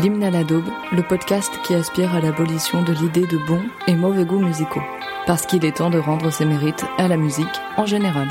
[0.00, 3.96] L'hymne à la daube, le podcast qui aspire à l'abolition de l'idée de bons et
[3.96, 4.82] mauvais goûts musicaux.
[5.26, 8.28] Parce qu'il est temps de rendre ses mérites à la musique en général.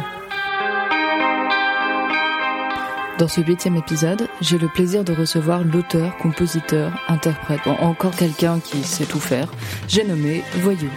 [3.20, 8.84] Dans ce huitième épisode, j'ai le plaisir de recevoir l'auteur, compositeur, interprète, encore quelqu'un qui
[8.84, 9.52] sait tout faire,
[9.90, 10.90] j'ai nommé Voyou.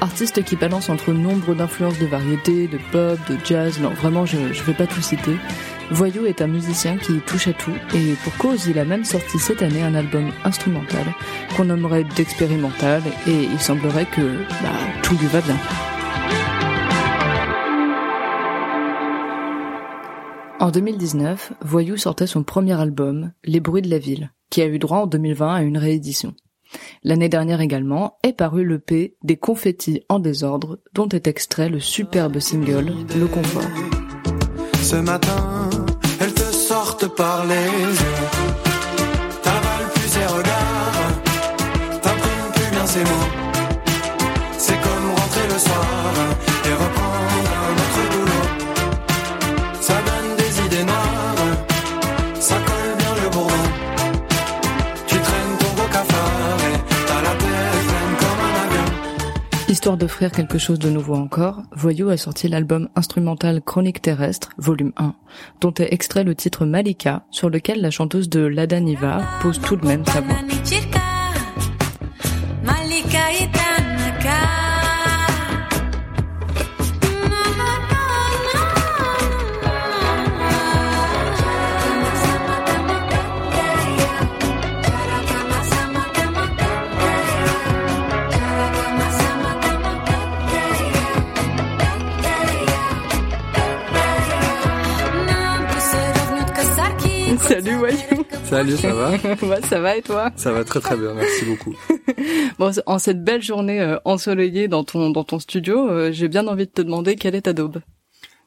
[0.00, 4.52] Artiste qui balance entre nombre d'influences de variété, de pop, de jazz, non vraiment je,
[4.52, 5.36] je vais pas tout citer.
[5.90, 9.38] Voyou est un musicien qui touche à tout et pour cause il a même sorti
[9.38, 11.06] cette année un album instrumental
[11.56, 15.56] qu'on nommerait d'expérimental et il semblerait que bah, tout lui va bien.
[20.58, 24.78] En 2019, Voyou sortait son premier album, Les bruits de la ville, qui a eu
[24.78, 26.34] droit en 2020 à une réédition.
[27.04, 32.40] L'année dernière également est paru l'EP Des confettis en désordre, dont est extrait le superbe
[32.40, 33.62] single Le Confort.
[36.96, 38.25] Te sortent par les yeux.
[59.86, 64.90] Histoire d'offrir quelque chose de nouveau encore, Voyou a sorti l'album instrumental Chronique terrestre, volume
[64.96, 65.14] 1,
[65.60, 69.76] dont est extrait le titre Malika, sur lequel la chanteuse de Lada Niva pose tout
[69.76, 70.34] de même sa voix.
[97.48, 97.96] Salut Voyou
[98.44, 99.10] Salut, ça va
[99.42, 100.30] Ouais, ça va et toi?
[100.36, 101.74] Ça va très très bien, merci beaucoup.
[102.58, 106.46] Bon, en cette belle journée euh, ensoleillée dans ton dans ton studio, euh, j'ai bien
[106.46, 107.80] envie de te demander quelle est ta daube?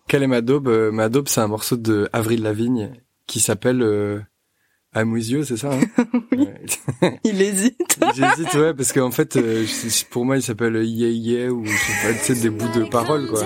[0.07, 0.67] Quelle est ma daube?
[0.67, 2.91] Euh, Ma daube, c'est un morceau de Avril Lavigne
[3.27, 4.19] qui s'appelle euh,
[4.95, 5.81] I'm with you, c'est ça hein?
[7.23, 7.99] Il hésite.
[8.15, 9.65] J'hésite, ouais, parce qu'en fait, euh,
[10.09, 12.85] pour moi, il s'appelle Yeah Yeah ou je sais pas, tu sais, des bouts de
[12.85, 13.43] paroles, quoi.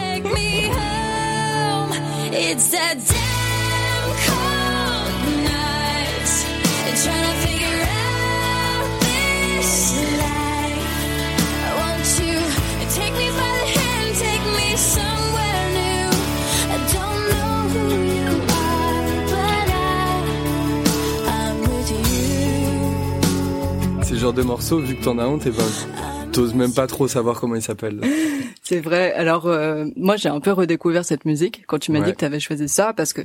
[24.24, 25.66] Genre de morceau, vu que t'en as honte, et ben,
[26.32, 28.00] t'oses même pas trop savoir comment il s'appelle.
[28.64, 29.12] C'est vrai.
[29.12, 32.06] Alors euh, moi j'ai un peu redécouvert cette musique quand tu m'as Ouais.
[32.06, 33.20] dit que tu avais choisi ça parce que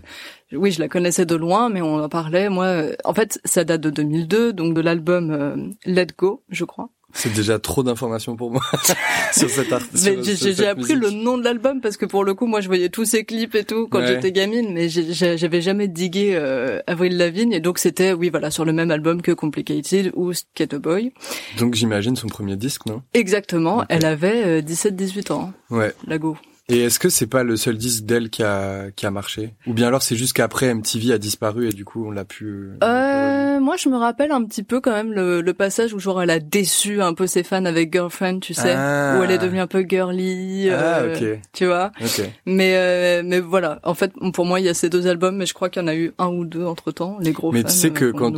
[0.53, 2.49] oui je la connaissais de loin mais on en parlait.
[2.49, 5.57] Moi euh, en fait ça date de 2002 donc de l'album euh,
[5.87, 6.89] Let Go je crois.
[7.15, 8.61] C'est déjà trop d'informations pour moi
[9.33, 9.81] sur cet art.
[9.95, 12.69] Mais sur- j'ai appris le nom de l'album parce que pour le coup moi je
[12.69, 14.07] voyais tous ces clips et tout quand Ouais.
[14.09, 18.65] j'étais gamine mais j'avais jamais digué euh, Avril Lavigne et donc c'était oui voilà sur
[18.67, 21.13] le même album que Complicated ou Skate Boy.
[21.59, 23.03] Donc j'imagine son premier disque, non?
[23.15, 25.95] Exactement, elle avait 17-18 ans, Ouais.
[26.07, 26.37] la go.
[26.71, 29.55] Et est-ce que c'est pas le seul disque d'elle qui a qui a marché?
[29.67, 32.69] Ou bien alors c'est juste qu'après MTV a disparu et du coup on l'a pu.
[32.85, 36.23] Euh, moi, je me rappelle un petit peu quand même le, le passage où genre
[36.23, 39.17] elle a déçu un peu ses fans avec Girlfriend, tu sais, Ah.
[39.19, 41.91] où elle est devenue un peu girly, Ah, euh, tu vois.
[42.01, 42.05] pu.
[42.05, 42.31] Ok.
[42.47, 45.47] Mais euh, mais voilà, en fait, pour moi, il y a ces deux albums, mais
[45.47, 47.17] je crois qu'il y en a eu un ou deux entre temps.
[47.21, 48.35] Les gros Mais fans tu sais que euh, quand-.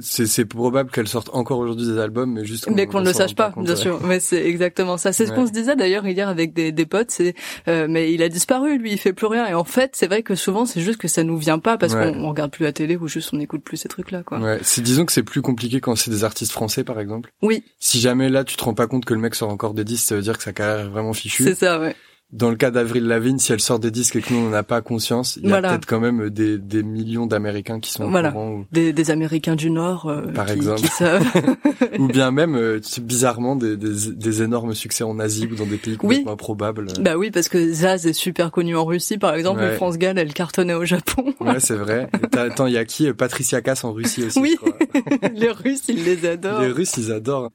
[0.00, 2.68] C'est c'est probable qu'elle sorte encore aujourd'hui des albums, mais juste.
[2.70, 4.00] mais qu'on ne le sache pas, bien sûr.
[4.06, 5.12] Mais c'est exactement ça.
[5.12, 7.10] C'est ce qu'on se disait d'ailleurs hier avec des, des potes.
[7.10, 7.34] C'est
[7.72, 9.46] euh, mais il a disparu, lui, il fait plus rien.
[9.48, 11.94] Et en fait, c'est vrai que souvent, c'est juste que ça nous vient pas parce
[11.94, 12.12] Ouais.
[12.12, 14.38] qu'on on regarde plus la télé ou juste on n'écoute plus ces trucs-là, quoi.
[14.38, 17.32] Ouais, c'est disons que c'est plus compliqué quand c'est des artistes français par exemple.
[17.42, 19.84] Oui, Si jamais là tu te rends pas compte que le mec sort encore des
[19.84, 21.44] disques, ça veut dire que sa carrière est vraiment fichue.
[21.44, 21.96] c'est ça, ouais.
[22.32, 24.62] Dans le cas d'Avril Lavigne, si elle sort des disques et que nous on n'a
[24.62, 28.10] pas conscience, il y a peut-être quand même des, des millions d'Américains qui sont au
[28.10, 28.32] Voilà.
[28.32, 30.80] courant ou, Des, des Américains du Nord euh, Par qui, exemple.
[30.80, 31.26] qui savent.
[31.98, 35.76] ou bien même euh, bizarrement des, des, des énormes succès en Asie ou dans des
[35.76, 36.86] pays complètement improbables.
[37.00, 39.74] bah oui, parce que Zaz est super connu en Russie, par exemple, Ouais.
[39.74, 41.34] et France Gall, elle cartonnait au Japon.
[41.40, 42.08] Ouais, c'est vrai.
[42.36, 44.38] Attends, il y a qui euh, Patricia Cass en Russie aussi.
[44.40, 44.56] Oui.
[45.34, 46.60] les Russes, ils les adorent.
[46.62, 47.50] Les Russes, ils adorent.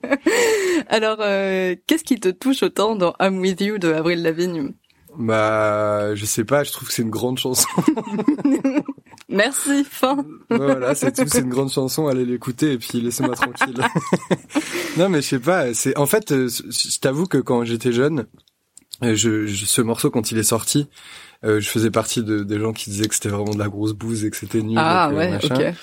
[0.89, 4.66] Alors, euh, qu'est-ce qui te touche autant dans I'm With You de Avril Lavigne?
[5.17, 7.67] Bah, je sais pas, je trouve que c'est une grande chanson.
[9.29, 10.25] Merci, fin.
[10.49, 13.75] voilà, c'est tout, c'est une grande chanson, allez l'écouter et puis laissez-moi tranquille.
[14.97, 18.25] non, mais je sais pas, c'est en fait, euh, je t'avoue que quand j'étais jeune,
[19.03, 20.87] euh, je, je- ce morceau quand il est sorti,
[21.43, 23.93] euh, je faisais partie de, des gens qui disaient que c'était vraiment de la grosse
[23.93, 24.77] bouse et que c'était nul.
[24.79, 25.55] Ah ouais, machin.
[25.55, 25.75] ok.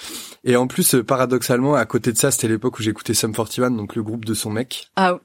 [0.45, 3.95] Et en plus, paradoxalement, à côté de ça, c'était l'époque où j'écoutais Sum 41, donc
[3.95, 4.91] le groupe de son mec.
[4.97, 5.19] Ah,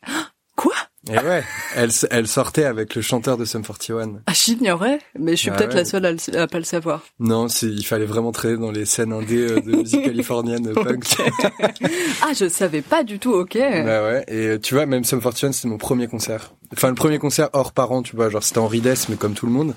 [0.56, 0.74] quoi?
[1.08, 1.44] Et ouais,
[1.76, 4.20] elle, elle sortait avec le chanteur de Sum 41.
[4.28, 5.76] Ah, j'ignorais, mais je suis Ah peut-être ouais.
[5.78, 7.04] la seule à, le- à pas le savoir.
[7.20, 11.06] Non, il fallait vraiment traîner dans les scènes indé euh, de musique californienne punk.
[12.22, 13.58] Ah, je savais pas du tout, ok.
[13.58, 16.54] Bah ouais, et euh, tu vois, même Sum 41, c'était mon premier concert.
[16.74, 19.46] Enfin, le premier concert hors parents, tu vois, genre c'était en Rides, mais comme tout
[19.46, 19.74] le monde.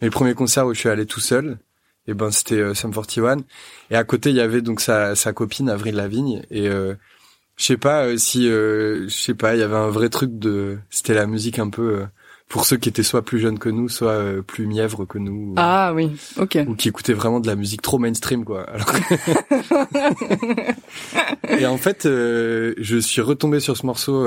[0.00, 1.58] Mais le premier concert où je suis allé tout seul,
[2.06, 3.38] et ben c'était euh, Sum 41.
[3.90, 6.42] Et à côté, il y avait donc sa, sa copine Avril Lavigne.
[6.50, 6.94] Et euh,
[7.56, 10.38] je sais pas euh, si, euh, je sais pas, il y avait un vrai truc
[10.38, 12.06] de, c'était la musique un peu euh,
[12.48, 15.50] pour ceux qui étaient soit plus jeunes que nous, soit euh, plus mièvres que nous.
[15.50, 16.58] ou- Ah oui, ok.
[16.68, 18.62] ou qui écoutaient vraiment de la musique trop mainstream quoi.
[18.70, 19.14] Alors que-
[21.58, 24.24] et en fait, euh, je suis retombé sur ce morceau.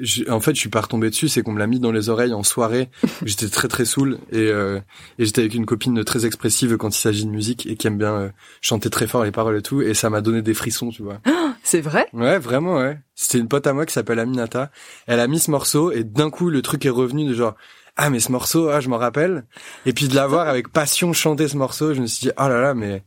[0.00, 2.08] Je- en fait, je suis pas retombé dessus, c'est qu'on me l'a mis dans les
[2.08, 2.88] oreilles en soirée.
[3.24, 4.80] J'étais très très saoul et, euh,
[5.18, 7.98] et j'étais avec une copine très expressive quand il s'agit de musique et qui aime
[7.98, 8.28] bien euh,
[8.60, 9.82] chanter très fort les paroles et tout.
[9.82, 11.20] Et ça m'a donné des frissons, tu vois.
[11.62, 12.06] C'est vrai?
[12.12, 12.98] Ouais, vraiment, ouais.
[13.14, 14.70] C'était une pote à moi qui s'appelle Aminata.
[15.06, 17.54] Elle a mis ce morceau et d'un coup, le truc est revenu de genre,
[17.96, 19.44] ah, mais ce morceau, ah, je m'en rappelle.
[19.84, 22.60] Et puis de l'avoir avec passion chanter ce morceau, je me suis dit, oh là
[22.60, 23.02] là, mais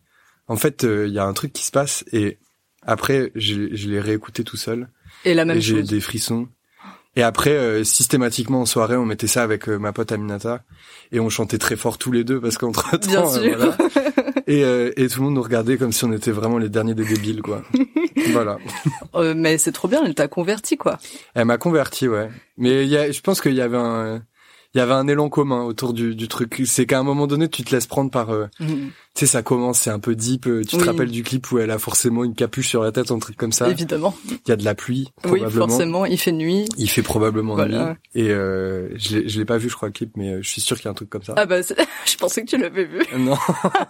[0.47, 2.03] en fait, euh, il y a un truc qui se passe.
[2.13, 2.37] Et
[2.83, 4.87] après, je, je l'ai réécouté tout seul.
[5.25, 6.47] Et la même et j'ai des frissons.
[7.15, 10.63] Et après, euh, systématiquement en soirée, on mettait ça avec euh, ma pote Aminata
[11.11, 13.75] et on chantait très fort tous les deux parce qu'entre temps, Bien sûr.
[14.47, 16.95] et, euh, et tout le monde nous regardait comme si on était vraiment les derniers
[16.95, 17.61] des débiles, quoi.
[18.31, 18.57] voilà.
[19.15, 20.97] Euh, mais c'est trop bien, elle t'a converti, quoi.
[21.35, 22.29] Elle m'a converti, ouais.
[22.57, 24.23] Mais il y a, je pense qu'il y avait un,
[24.73, 26.63] il y avait un élan commun autour du, du truc.
[26.65, 28.89] C'est qu'à un moment donné, tu te laisses prendre par, euh, Mhm.
[29.15, 30.47] Tu sais, ça commence, c'est un peu deep.
[30.47, 30.83] euh, Tu te Oui.
[30.87, 33.51] rappelles du clip où elle a forcément une capuche sur la tête, un truc comme
[33.51, 33.69] ça.
[33.69, 34.15] Évidemment.
[34.27, 36.65] Il y a de la pluie, Oui, forcément, il fait nuit.
[36.77, 37.89] Il fait probablement Voilà.
[37.89, 37.95] nuit.
[38.23, 40.77] Et euh, je l'ai, pas vu, je crois, le clip, mais euh, je suis sûr
[40.77, 41.33] qu'il y a un truc comme ça.
[41.37, 41.61] Ah bah,
[42.05, 43.01] je pensais que tu l'avais vu.
[43.17, 43.37] Non,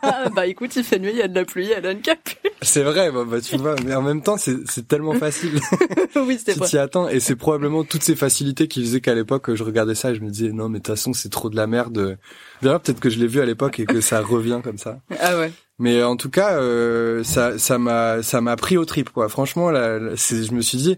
[0.02, 2.02] Ah, bah écoute, il fait nuit, il y a de la pluie, elle a une
[2.02, 2.36] capuche.
[2.62, 3.10] c'est vrai.
[3.12, 5.60] Bah, bah, tu vois, mais en même temps, c'est, tellement facile.
[6.18, 6.68] oui, c'est tu vrai.
[6.68, 10.12] t'y attends et c'est probablement toutes ces facilités qui faisaient qu'à l'époque je regardais ça
[10.12, 12.18] et je me disais non mais de toute façon c'est trop de la merde
[12.64, 15.38] d'ailleurs peut-être que je l'ai vu à l'époque et que ça revient comme ça Ah
[15.38, 15.52] ouais.
[15.80, 19.70] mais en tout cas euh, ça ça m'a ça m'a pris au trip quoi franchement
[19.72, 20.98] là, je me suis dit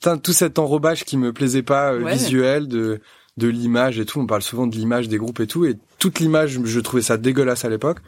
[0.00, 2.12] putain tout cet enrobage qui me plaisait pas euh, Ouais.
[2.12, 3.00] visuel de
[3.38, 6.20] de l'image et tout on parle souvent de l'image des groupes et tout et toute
[6.20, 7.98] l'image je trouvais ça dégueulasse à l'époque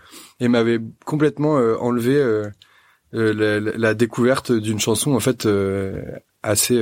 [0.40, 2.22] et m'avait complètement euh, enlevé
[3.12, 5.48] la, découverte d'une chanson en fait
[6.42, 6.76] assez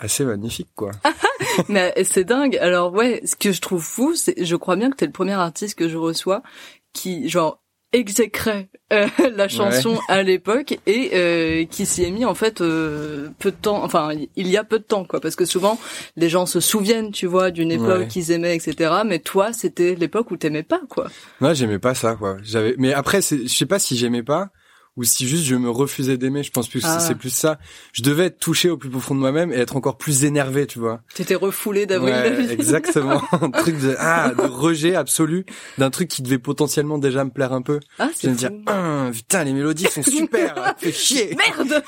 [0.00, 0.90] assez magnifique quoi.
[1.68, 2.56] Mais c'est dingue.
[2.58, 5.32] Alors ouais, ce que je trouve fou, c'est, je crois bien que t'es le premier
[5.34, 6.42] artiste que je reçois
[6.92, 7.62] qui, genre,
[7.92, 13.30] exécrait euh, la chanson à l'époque et euh, qui s'y est mis en fait euh,
[13.40, 15.76] peu de temps, enfin il y a peu de temps quoi, parce que souvent
[16.16, 18.06] les gens se souviennent, tu vois, d'une époque Ouais.
[18.06, 18.92] qu'ils aimaient, etc.
[19.04, 21.08] Mais toi, c'était l'époque où t'aimais pas quoi.
[21.40, 22.36] Moi j'aimais pas ça quoi.
[22.44, 24.50] J'avais mais après je sais pas si j'aimais pas
[25.00, 27.00] ou si juste je me refusais d'aimer, je pense plus que Ah.
[27.00, 27.58] c'est plus ça.
[27.92, 30.78] Je devais être touché au plus profond de moi-même et être encore plus énervé, tu
[30.78, 31.00] vois.
[31.14, 33.22] T'étais refoulé d'avril Ouais, exactement.
[33.32, 35.46] un truc de ah de rejet absolu
[35.78, 37.80] d'un truc qui devait potentiellement déjà me plaire un peu.
[37.98, 38.50] Ah, Je c'est me dire.
[38.66, 41.36] Ah, putain les mélodies sont super, fait chier.
[41.36, 41.82] Merde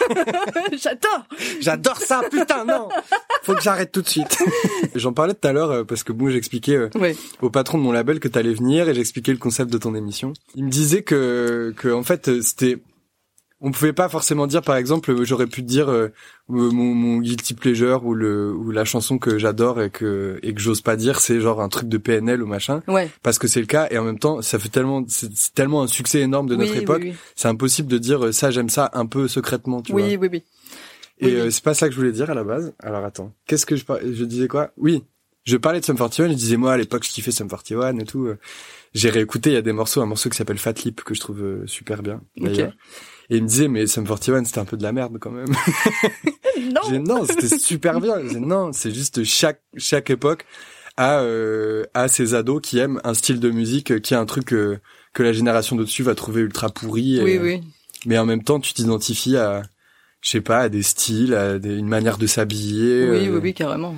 [0.73, 1.27] J'adore
[1.61, 2.89] J'adore ça, putain, non
[3.43, 4.39] Faut que j'arrête tout de suite.
[4.95, 7.17] J'en parlais tout à l'heure euh, parce que moi j'expliquais euh, Ouais.
[7.41, 10.33] au patron de mon label que t'allais venir et j'expliquais le concept de ton émission.
[10.55, 12.79] Il me disait que, que en fait, euh, c'était...
[13.65, 16.09] On pouvait pas forcément dire, par exemple, euh, j'aurais pu dire euh,
[16.49, 20.61] mon, mon guilty pleasure ou le ou la chanson que j'adore et que et que
[20.61, 23.09] j'ose pas dire, c'est genre un truc de PNL ou machin, Ouais.
[23.23, 25.87] parce que c'est le cas et en même temps, ça fait tellement c'est tellement un
[25.87, 27.17] succès énorme de notre oui, époque, oui, oui.
[27.37, 30.03] c'est impossible de dire euh, ça j'aime ça un peu secrètement, tu vois.
[30.03, 30.43] Oui, oui, oui.
[31.21, 32.75] Et euh, c'est pas ça que je voulais dire à la base.
[32.81, 34.73] Alors attends, qu'est-ce que je par- je disais quoi?
[34.77, 35.05] Oui,
[35.45, 38.05] je parlais de Sum 41, je disais moi à l'époque je kiffais Sum 41 et
[38.05, 38.27] tout.
[38.27, 38.39] euh.
[38.95, 41.21] J'ai réécouté, il y a des morceaux, un morceau qui s'appelle Fat Lip que je
[41.21, 42.21] trouve euh, super bien.
[42.41, 42.61] Ok.
[43.31, 45.53] Et il me disait mais Sum 41 c'était un peu de la merde quand même.
[46.89, 47.19] J'ai non.
[47.19, 48.19] non, c'était super bien.
[48.39, 50.45] Non, c'est juste chaque chaque époque
[50.97, 54.27] a euh, a ses ados qui aiment un style de musique euh, qui est un
[54.27, 54.79] truc euh,
[55.15, 57.19] que la génération d'au-dessus va trouver ultra pourri.
[57.19, 57.61] et, Oui, euh, oui.
[58.07, 59.63] Mais en même temps, tu t'identifies à
[60.21, 63.09] je sais pas, à des styles, à des- une manière de s'habiller.
[63.11, 63.95] Oui, euh, oui, oui, carrément.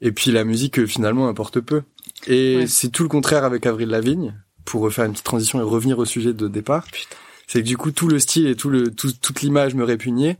[0.00, 1.82] Et puis la musique euh, finalement importe peu.
[2.26, 2.66] Et Ouais.
[2.66, 6.04] c'est tout le contraire avec Avril Lavigne pour refaire une petite transition et revenir au
[6.04, 6.84] sujet de départ.
[7.48, 10.36] C'est que du coup tout le style et tout le tout, toute l'image me répugnait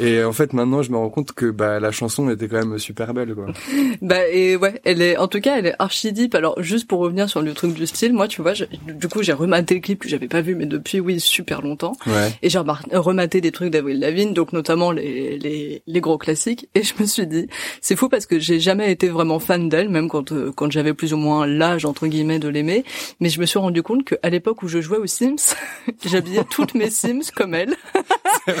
[0.00, 2.78] et en fait maintenant je me rends compte que bah la chanson était quand même
[2.78, 3.46] super belle quoi.
[4.02, 6.34] Bah et ouais, elle est en tout cas elle est archi deep.
[6.34, 9.32] Alors juste pour revenir sur le truc du style, moi tu vois, du coup j'ai
[9.32, 12.30] rematé le clip que j'avais pas vu mais depuis oui super longtemps Ouais.
[12.42, 16.82] et j'ai rematé des trucs d'Avril Lavigne, donc notamment les, les les gros classiques et
[16.82, 17.48] je me suis dit
[17.80, 20.94] c'est fou parce que j'ai jamais été vraiment fan d'elle même quand euh, quand j'avais
[20.94, 22.84] plus ou moins l'âge entre guillemets de l'aimer,
[23.20, 25.54] mais je me suis rendu compte qu'à l'époque où je jouais aux Sims,
[26.06, 27.70] j'habillais toutes mes Sims comme elle.
[28.46, 28.54] ouais,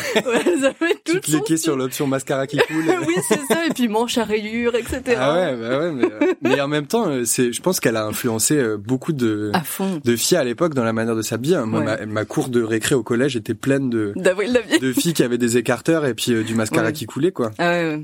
[0.46, 2.84] elles avaient Tu toutes cliquais sur l'option mascara qui coule.
[3.06, 5.00] oui, c'est ça, et puis manche à rayures, etc.
[5.18, 7.96] Ah ouais, bah ouais, mais, euh, mais en même temps, euh, c'est, je pense qu'elle
[7.96, 10.00] a influencé euh, beaucoup de, À fond.
[10.04, 11.58] de filles à l'époque dans la manière de s'habiller.
[11.64, 11.86] Moi, Ouais.
[11.86, 15.56] ma, ma cour de récré au collège était pleine de, de filles qui avaient des
[15.56, 16.92] écarteurs et puis euh, du mascara Ouais.
[16.92, 17.52] qui coulait, quoi.
[17.58, 18.02] Ah ouais, ouais.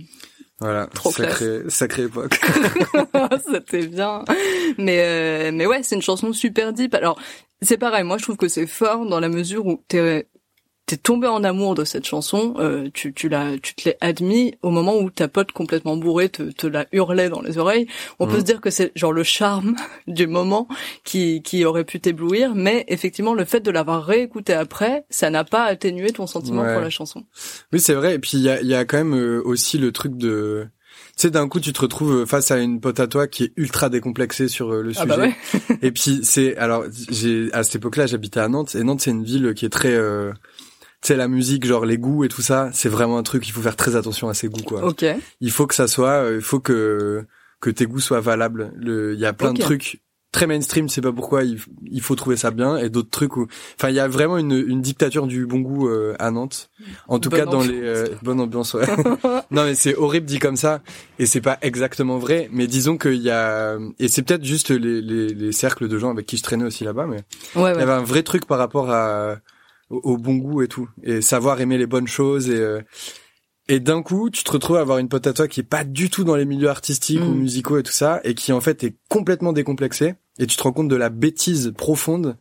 [0.60, 0.86] Voilà.
[0.92, 2.40] Trop sacré, sacrée époque.
[3.52, 4.24] C'était bien.
[4.76, 6.94] Mais euh, mais ouais, c'est une chanson super deep.
[6.94, 7.18] Alors,
[7.62, 10.26] c'est pareil, moi je trouve que c'est fort dans la mesure où t'es
[10.88, 14.54] t'es tombé en amour de cette chanson, euh, tu tu l'as tu te l'es admis
[14.62, 17.86] au moment où ta pote complètement bourrée te te la hurlait dans les oreilles.
[18.18, 18.40] On peut Mhm.
[18.40, 19.76] se dire que c'est genre le charme
[20.08, 20.66] du moment
[21.04, 25.44] qui qui aurait pu t'éblouir, mais effectivement le fait de l'avoir réécouté après, ça n'a
[25.44, 26.72] pas atténué ton sentiment Ouais.
[26.72, 27.24] pour la chanson.
[27.72, 28.14] Oui, c'est vrai.
[28.14, 30.66] Et puis il y a, il y a quand même euh, aussi le truc de,
[31.16, 33.52] tu sais, d'un coup, tu te retrouves face à une pote à toi qui est
[33.56, 35.06] ultra décomplexée sur euh, le Ah sujet.
[35.06, 35.34] bah ouais.
[35.82, 38.74] Et puis c'est, alors, j'ai à cette époque-là, j'habitais à Nantes.
[38.74, 40.32] Et Nantes, c'est une ville qui est très, euh,
[41.00, 43.46] tu sais, la musique, genre les goûts et tout ça, c'est vraiment un truc.
[43.48, 44.84] Il faut faire très attention à ses goûts, quoi.
[44.84, 45.04] Ok.
[45.40, 47.24] Il faut que ça soit, euh, il faut que
[47.60, 48.72] que tes goûts soient valables.
[48.76, 50.00] Le, il y a plein de trucs
[50.30, 51.58] très mainstream, c'est pas pourquoi il,
[51.90, 53.46] il faut trouver ça bien, et d'autres trucs où,
[53.78, 56.68] enfin, il y a vraiment une, une dictature du bon goût euh, à Nantes.
[57.08, 58.74] En tout Bonne cas, dans les euh, bonne ambiance.
[58.74, 58.84] Ouais.
[59.50, 60.82] non, mais c'est horrible dit comme ça,
[61.18, 62.48] et c'est pas exactement vrai.
[62.52, 66.10] Mais disons qu'il y a, et c'est peut-être juste les, les les cercles de gens
[66.10, 67.22] avec qui je traînais aussi là-bas, mais Ouais,
[67.54, 67.82] il y ouais.
[67.82, 69.36] avait un vrai truc par rapport à
[69.90, 72.80] au, au bon goût et tout et savoir aimer les bonnes choses et euh,
[73.68, 75.84] et d'un coup tu te retrouves à avoir une pote à toi qui est pas
[75.84, 77.38] du tout dans les milieux artistiques ou Mm.
[77.38, 80.72] musicaux et tout ça et qui en fait est complètement décomplexée et tu te rends
[80.72, 82.36] compte de la bêtise profonde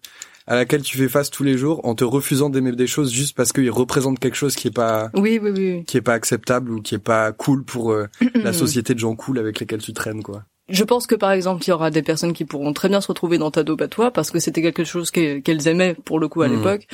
[0.50, 3.36] à laquelle tu fais face tous les jours en te refusant d'aimer des choses juste
[3.36, 5.84] parce qu'ils représentent quelque chose qui est pas Oui, oui, oui.
[5.84, 9.14] qui est pas acceptable ou qui est pas cool pour euh, la société de gens
[9.18, 10.46] cool avec lesquels tu traînes quoi.
[10.70, 13.08] Je pense que par exemple, il y aura des personnes qui pourront très bien se
[13.08, 16.20] retrouver dans ta dope à toi parce que c'était quelque chose que- qu'elles aimaient pour
[16.20, 16.56] le coup à Mhm.
[16.58, 16.88] l'époque.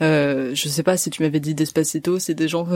[0.00, 2.66] Euh, je sais pas si tu m'avais dit Despacito, c'est des gens,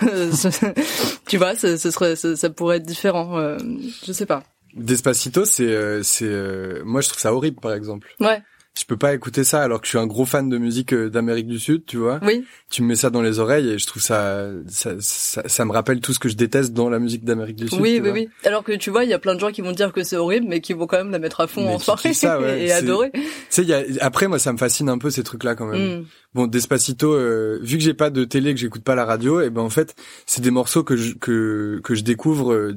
[1.26, 3.36] tu vois, ce, ce serait, ça pourrait être différent.
[3.38, 3.58] euh,
[4.06, 4.42] je sais pas.
[4.74, 8.08] Despacito c'est euh, c'est euh, moi je trouve ça horrible par exemple.
[8.20, 8.42] Ouais,
[8.78, 11.08] je peux pas écouter ça alors que je suis un gros fan de musique euh,
[11.08, 12.20] d'Amérique du Sud, tu vois.
[12.22, 15.64] oui, Tu me mets ça dans les oreilles et je trouve ça ça, ça, ça
[15.64, 17.80] me rappelle tout ce que je déteste dans la musique d'Amérique du Sud.
[17.80, 18.28] oui, oui, oui.
[18.44, 20.16] Alors que tu vois, il y a plein de gens qui vont dire que c'est
[20.16, 22.40] horrible, mais qui vont quand même la mettre à fond Mais en soirée kiffent ça,
[22.40, 22.62] ouais.
[22.66, 23.10] et adorer.
[23.12, 25.66] Tu sais, y a après moi ça me fascine un peu ces trucs là quand
[25.66, 26.00] même.
[26.00, 26.04] Mm.
[26.34, 29.48] Bon, Despacito, euh, vu que j'ai pas de télé, que j'écoute pas la radio, et
[29.48, 29.94] ben en fait
[30.26, 32.74] c'est des morceaux que je que que je découvre euh,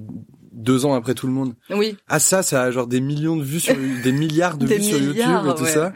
[0.60, 1.56] deux ans après tout le monde.
[1.70, 4.78] Oui, Ah ça, ça a genre des millions de vues sur des milliards de Des
[4.78, 5.70] vues sur YouTube et tout ouais.
[5.70, 5.94] ça.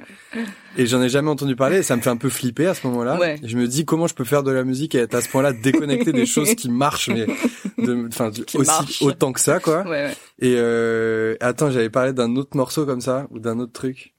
[0.78, 1.78] Et j'en ai jamais entendu parler.
[1.78, 3.20] Et ça me fait un peu flipper à ce moment-là.
[3.20, 3.40] Ouais.
[3.44, 5.54] Je me dis comment je peux faire de la musique et être à ce point-là
[5.54, 7.28] déconnecté des choses qui marchent, mais
[8.08, 9.84] enfin aussi autant que ça quoi.
[9.84, 10.12] ouais, ouais.
[10.40, 14.16] Et euh, attends, j'avais parlé d'un autre morceau comme ça ou d'un autre truc.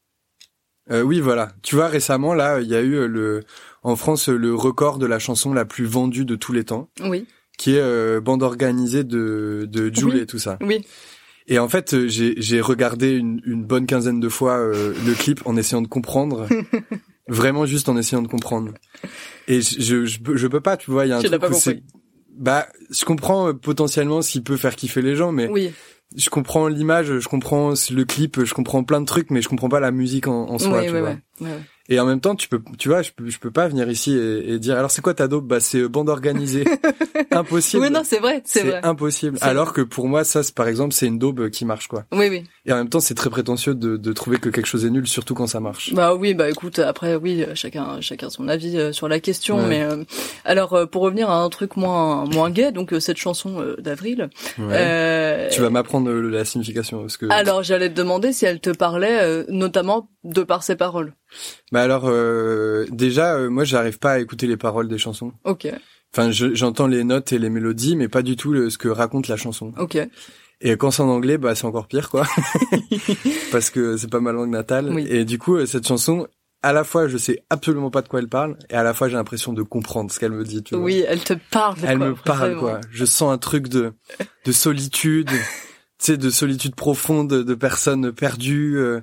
[0.91, 1.53] Euh, oui, voilà.
[1.63, 3.41] Tu vois, récemment là, il y a eu le
[3.83, 7.27] en France le record de la chanson la plus vendue de tous les temps, Oui,
[7.59, 10.19] qui est euh, bande organisée de de Jul Oui.
[10.21, 10.59] et tout ça.
[10.63, 10.85] oui.
[11.47, 15.13] Et en fait, euh, j'ai j'ai regardé une, une bonne quinzaine de fois euh, le
[15.13, 16.47] clip en essayant de comprendre,
[17.29, 18.73] vraiment juste en essayant de comprendre.
[19.47, 21.51] Et je je, je, peux- pas, tu vois, il y a un Tu l'as truc
[21.51, 21.87] pas où c'est compris.
[22.39, 25.71] bah je comprends euh, potentiellement ce qui peut faire kiffer les gens, mais Oui,
[26.17, 29.69] je comprends l'image, je comprends le clip, je comprends plein de trucs, mais je comprends
[29.69, 31.17] pas la musique en, en soi, oui, tu ouais, vois.
[31.41, 31.49] Ouais.
[31.91, 34.15] Et en même temps, tu peux, tu vois, je peux, je peux pas venir ici
[34.17, 35.45] et, et dire alors c'est quoi ta dope?
[35.47, 36.65] Bah c'est euh, bande organisée,
[37.31, 37.83] impossible.
[37.83, 38.81] Oui, non, c'est vrai, c'est vrai.
[38.83, 39.37] impossible.
[39.43, 42.05] Alors que pour moi, ça, par exemple, c'est une daube qui marche quoi.
[42.13, 42.45] Oui, oui.
[42.65, 45.07] Et en même temps, c'est très prétentieux de, de trouver que quelque chose est nul,
[45.07, 45.93] surtout quand ça marche.
[45.93, 49.59] Bah oui, bah écoute, après oui, euh, chacun chacun son avis euh, sur la question,
[49.59, 49.67] Ouais.
[49.69, 50.05] mais euh,
[50.47, 53.77] alors euh, pour revenir à un truc moins moins gay, donc euh, cette chanson euh,
[53.79, 54.31] d'avril.
[54.59, 54.65] Ouais.
[54.71, 57.27] euh, Tu vas m'apprendre euh, la signification parce que.
[57.31, 61.15] Alors j'allais te demander si elle te parlait euh, notamment de par ses paroles.
[61.73, 65.33] Bah alors, euh, déjà, euh, moi, j'arrive pas à écouter les paroles des chansons.
[65.45, 65.69] Ok.
[66.13, 68.89] Enfin, je- j'entends les notes et les mélodies, mais pas du tout le- ce que
[68.89, 69.73] raconte la chanson.
[69.79, 69.99] Ok.
[70.61, 72.25] Et quand c'est en anglais, bah c'est encore pire, quoi,
[73.53, 74.91] parce que c'est pas ma langue natale.
[74.93, 75.07] Oui.
[75.09, 76.27] Et du coup, euh, cette chanson,
[76.63, 79.09] à la fois, je sais absolument pas de quoi elle parle, et à la fois,
[79.09, 80.63] j'ai l'impression de comprendre ce qu'elle me dit.
[80.63, 80.85] Tu vois.
[80.85, 81.77] Oui, elle te parle.
[81.85, 82.81] Elle quoi, me parle, quoi.
[82.91, 83.93] Je sens un truc de
[84.47, 85.37] de solitude, tu
[85.99, 88.79] sais, de solitude profonde, de personnes perdues.
[88.79, 89.01] euh,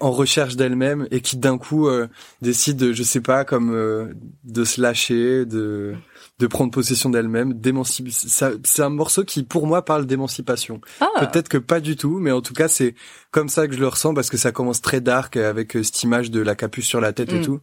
[0.00, 2.06] en recherche d'elles-mêmes et qui d'un coup euh,
[2.40, 4.12] décident, je sais pas, comme euh,
[4.44, 5.94] de se lâcher, de
[6.38, 8.10] de prendre possession d'elles-mêmes, d'émanciper.
[8.10, 10.80] Ça- C'est un morceau qui, pour moi, parle d'émancipation.
[11.00, 12.94] Ah, Peut-être que pas du tout, mais en tout cas, c'est
[13.30, 16.02] comme ça que je le ressens parce que ça commence très dark avec euh, cette
[16.02, 17.44] image de la capuce sur la tête et Mm.
[17.44, 17.60] tout.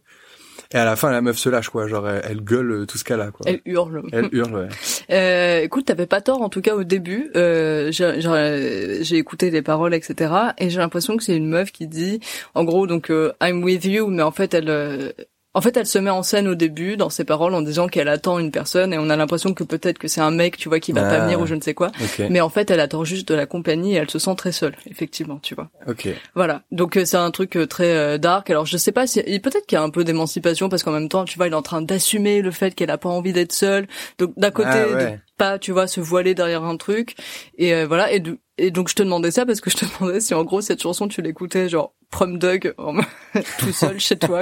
[0.72, 1.88] Et à la fin, la meuf se lâche, quoi.
[1.88, 3.44] Genre, elle, elle gueule euh, tout ce qu'elle a, quoi.
[3.46, 4.02] elle hurle.
[4.12, 4.68] Elle hurle, ouais.
[5.10, 7.32] Euh, écoute, t'avais pas tort en tout cas au début.
[7.34, 10.32] Euh, j'ai écouté les paroles, etc.
[10.58, 12.20] Et j'ai l'impression que c'est une meuf qui dit,
[12.54, 15.10] en gros, donc euh, I'm with you, mais en fait elle, euh,
[15.54, 18.08] en fait elle se met en scène au début dans ses paroles en disant qu'elle
[18.08, 20.78] attend une personne et on a l'impression que peut-être que c'est un mec, tu vois,
[20.80, 21.10] qui va Ah.
[21.10, 21.90] pas venir ou je ne sais quoi.
[22.28, 24.76] Mais en fait elle attend juste de la compagnie et elle se sent très seule,
[24.86, 25.70] effectivement, tu vois.
[25.88, 26.08] Ok.
[26.34, 26.62] Voilà.
[26.70, 28.48] Donc euh, c'est un truc euh, très euh, dark.
[28.50, 31.08] Alors je sais pas si peut-être qu'il y a un peu d'émancipation parce qu'en même
[31.08, 33.52] temps, tu vois, il est en train d'assumer le fait qu'elle a pas envie d'être
[33.52, 33.88] seule.
[34.18, 35.12] Donc d'un côté, Ah, ouais.
[35.12, 37.16] de pas, tu vois, se voiler derrière un truc.
[37.58, 38.12] Et voilà.
[38.12, 40.44] Et, de- et donc je te demandais ça parce que je te demandais si en
[40.44, 42.74] gros cette chanson tu l'écoutais genre prom dog
[43.58, 44.40] tout seul chez toi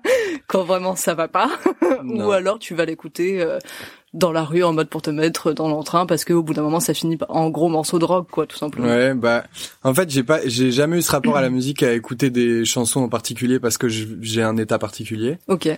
[0.46, 1.50] quand vraiment ça va pas,
[2.04, 3.40] ou alors tu vas l'écouter.
[3.40, 3.58] euh,
[4.16, 6.78] dans la rue en mode pour te mettre dans l'entrain parce qu'au bout d'un moment
[6.78, 8.86] ça finit par- en gros morceau de drogue quoi tout simplement.
[8.86, 9.42] Ouais, bah,
[9.82, 12.64] en fait, j'ai pas, j'ai jamais eu ce rapport à la musique à écouter des
[12.64, 15.38] chansons en particulier parce que j'ai un état particulier.
[15.48, 15.68] Ok.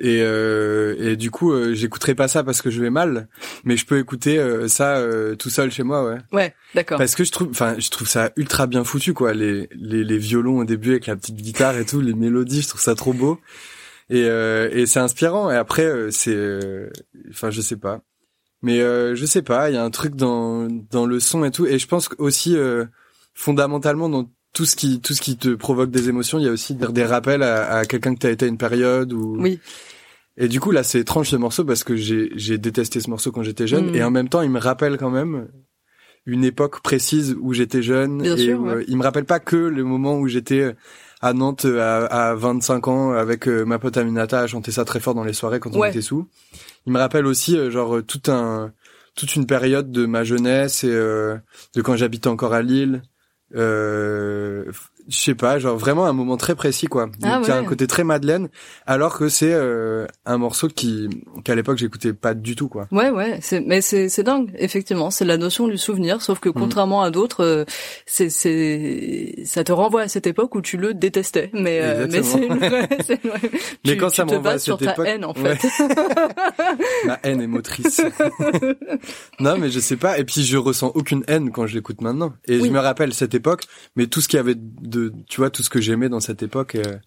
[0.00, 3.28] Et, euh, et du coup, euh, j'écouterai pas ça parce que je vais mal,
[3.64, 6.18] mais je peux écouter euh, ça euh, tout seul chez moi, ouais.
[6.32, 6.98] Ouais, d'accord.
[6.98, 9.34] Parce que je trouve, enfin, je trouve ça ultra bien foutu, quoi.
[9.34, 12.68] Les, les, les violons au début avec la petite guitare et tout, les mélodies, je
[12.68, 13.38] trouve ça trop beau.
[14.10, 15.50] Et, euh, et c'est inspirant.
[15.50, 16.90] Et après, euh, c'est, euh,
[17.30, 18.02] enfin, je sais pas.
[18.62, 21.50] Mais euh, je sais pas, il y a un truc dans dans le son et
[21.50, 21.66] tout.
[21.66, 22.84] Et je pense aussi euh,
[23.34, 26.52] fondamentalement dans tout ce qui tout ce qui te provoque des émotions, il y a
[26.52, 29.36] aussi des, des rappels à, à quelqu'un que t'as été à une période ou.
[29.38, 29.60] Oui.
[30.38, 33.30] Et du coup là, c'est étrange ce morceau parce que j'ai j'ai détesté ce morceau
[33.32, 33.94] quand j'étais jeune Mm.
[33.96, 35.48] et en même temps, il me rappelle quand même
[36.26, 38.72] une époque précise où j'étais jeune Bien et sûr, où, ouais.
[38.76, 40.74] euh, il me rappelle pas que le moment où j'étais
[41.20, 44.84] à Nantes euh, à, à 25 ans avec euh, ma pote Aminata à chanter ça
[44.84, 45.90] très fort dans les soirées quand on Ouais.
[45.90, 46.26] était sous.
[46.86, 48.72] Il me rappelle aussi euh, genre euh, tout un
[49.16, 51.36] toute une période de ma jeunesse et euh,
[51.76, 53.02] de quand j'habitais encore à Lille.
[53.54, 54.72] Euh,
[55.08, 57.10] je sais pas, genre vraiment un moment très précis quoi.
[57.22, 57.66] Ah y a un ouais.
[57.66, 58.48] côté très Madeleine,
[58.86, 61.08] alors que c'est euh, un morceau qui
[61.44, 62.86] qu'à l'époque j'écoutais pas du tout quoi.
[62.90, 65.10] Ouais, ouais, c'est, mais c'est, c'est dingue, effectivement.
[65.10, 67.64] C'est la notion du souvenir, sauf que contrairement à d'autres, euh,
[68.06, 71.50] c'est, c'est, ça te renvoie à cette époque où tu le détestais.
[71.52, 73.50] Mais, euh, mais c'est une vraie, c'est une vraie-
[73.84, 75.56] Mais tu, quand ça tu te sur ta époque- haine, en Ouais.
[75.56, 75.68] fait.
[77.06, 78.00] Ma haine est motrice.
[79.40, 80.18] non, mais je sais pas.
[80.18, 82.32] Et puis je ressens aucune haine quand je l'écoute maintenant.
[82.46, 82.68] Et Oui.
[82.68, 83.64] je me rappelle cette époque,
[83.96, 84.93] mais tout ce qu'il y avait de,
[85.28, 86.74] tu vois, tout ce que j'aimais dans cette époque.
[86.74, 86.98] euh.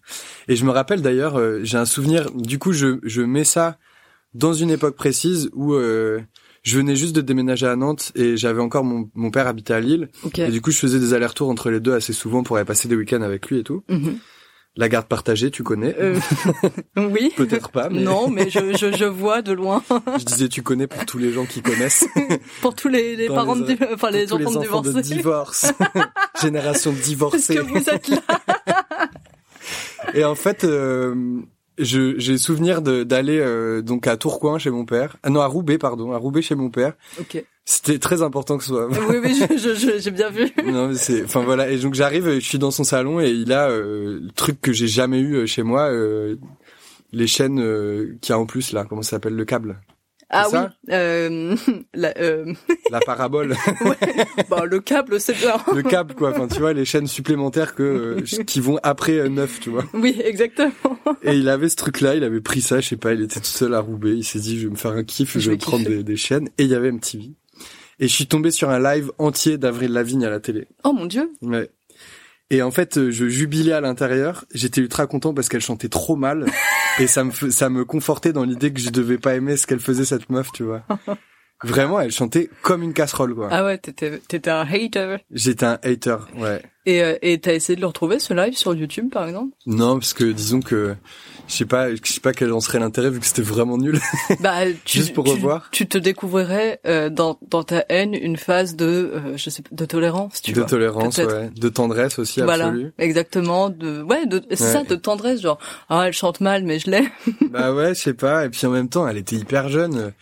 [0.48, 2.30] Et je me rappelle d'ailleurs, euh, j'ai un souvenir.
[2.34, 3.78] Du coup, je je mets ça
[4.34, 6.20] dans une époque précise où euh,
[6.62, 9.80] je venais juste de déménager à Nantes et j'avais encore mon mon père habitait à
[9.80, 10.08] Lille.
[10.24, 10.38] ok.
[10.40, 12.88] Et du coup, je faisais des allers-retours entre les deux assez souvent pour aller passer
[12.88, 13.82] des week-ends avec lui et tout.
[13.88, 14.18] Mhm.
[14.78, 16.16] La garde partagée, tu connais Euh,
[16.96, 17.32] oui.
[17.36, 19.82] Peut-être pas, mais Non, mais je, je, je vois de loin.
[20.18, 22.06] je disais tu connais pour tous les gens qui connaissent.
[22.62, 25.14] Pour tous les, les parents les- de, enfin, les enfants les enfants de divorcés.
[25.14, 25.72] divorce.
[26.42, 27.54] Génération Est-ce divorcée.
[27.56, 28.20] que vous êtes là?
[30.14, 31.40] Et en fait, euh,
[31.78, 35.16] j'ai souvenir de- d'aller euh, donc à Tourcoing chez mon père.
[35.22, 36.94] Ah non, à Roubaix, pardon, à Roubaix chez mon père.
[37.20, 37.44] Ok.
[37.64, 38.86] C'était très important que ce soit.
[38.88, 40.48] Oui, oui, je, je, je- j'ai bien vu.
[40.66, 41.70] non, c'est, enfin voilà.
[41.70, 44.72] Et donc j'arrive, je suis dans son salon et il a euh, le truc que
[44.72, 46.36] j'ai jamais eu euh, chez moi, euh,
[47.12, 48.86] les chaînes euh, qu'il y a en plus là.
[48.88, 49.34] Comment ça s'appelle?
[49.34, 49.80] Le câble
[50.30, 50.58] Ah oui.
[50.90, 51.56] Euh,
[51.94, 52.52] la, euh,
[52.90, 53.56] La parabole.
[54.50, 55.56] bah, le câble, c'est bien.
[55.74, 56.30] le câble quoi.
[56.30, 59.84] Enfin tu vois les chaînes supplémentaires que euh, qui vont après euh, neuf, tu vois.
[59.94, 60.72] Oui, exactement.
[61.22, 63.46] Et il avait ce truc-là, il avait pris ça, je sais pas, il était tout
[63.46, 65.56] seul à Roubaix, il s'est dit je vais me faire un kiff, je, Je vais
[65.56, 66.48] vais prendre des, des chaînes.
[66.58, 67.32] Et il y avait MTV.
[68.00, 70.68] Et je suis tombé sur un live entier d'Avril Lavigne à la télé.
[70.84, 71.32] Oh mon dieu.
[71.42, 71.68] Ouais.
[72.50, 74.44] Et en fait, je jubilais à l'intérieur.
[74.54, 76.46] J'étais ultra content parce qu'elle chantait trop mal.
[76.98, 79.80] et ça me, ça me confortait dans l'idée que je devais pas aimer ce qu'elle
[79.80, 80.82] faisait cette meuf, tu vois.
[81.64, 83.48] Vraiment, elle chantait comme une casserole, quoi.
[83.50, 85.16] Ah ouais, t'étais, t'étais un hater.
[85.32, 86.62] J'étais un hater, ouais.
[86.86, 89.56] Et, euh, et t'as essayé de le retrouver, ce live, sur YouTube, par exemple?
[89.66, 90.94] Non, parce que disons que
[91.48, 93.98] je sais pas, je sais pas quel en serait l'intérêt vu que c'était vraiment nul.
[94.40, 95.68] Bah, tu, Juste pour tu, revoir.
[95.72, 99.70] Tu te découvrirais, euh, dans, dans ta haine, une phase de, euh, je sais pas,
[99.72, 100.68] de tolérance, tu de vois.
[100.68, 101.34] tolérance, peut-être.
[101.34, 101.50] ouais.
[101.56, 102.92] De tendresse aussi, Voilà, absolue.
[102.98, 104.72] exactement, de, ouais, de, c'est Ouais.
[104.72, 105.58] ça, de tendresse, genre,
[105.88, 107.08] ah, elle chante mal, mais je l'aime.
[107.50, 108.44] bah ouais, je sais pas.
[108.44, 110.12] Et puis en même temps, elle était hyper jeune.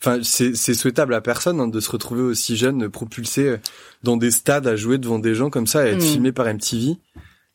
[0.00, 3.56] enfin, c'est c'est souhaitable à personne hein, de se retrouver aussi jeune, euh, propulsé euh,
[4.04, 6.00] dans des stades à jouer devant des gens comme ça et être Mm.
[6.06, 6.96] filmé par MTV.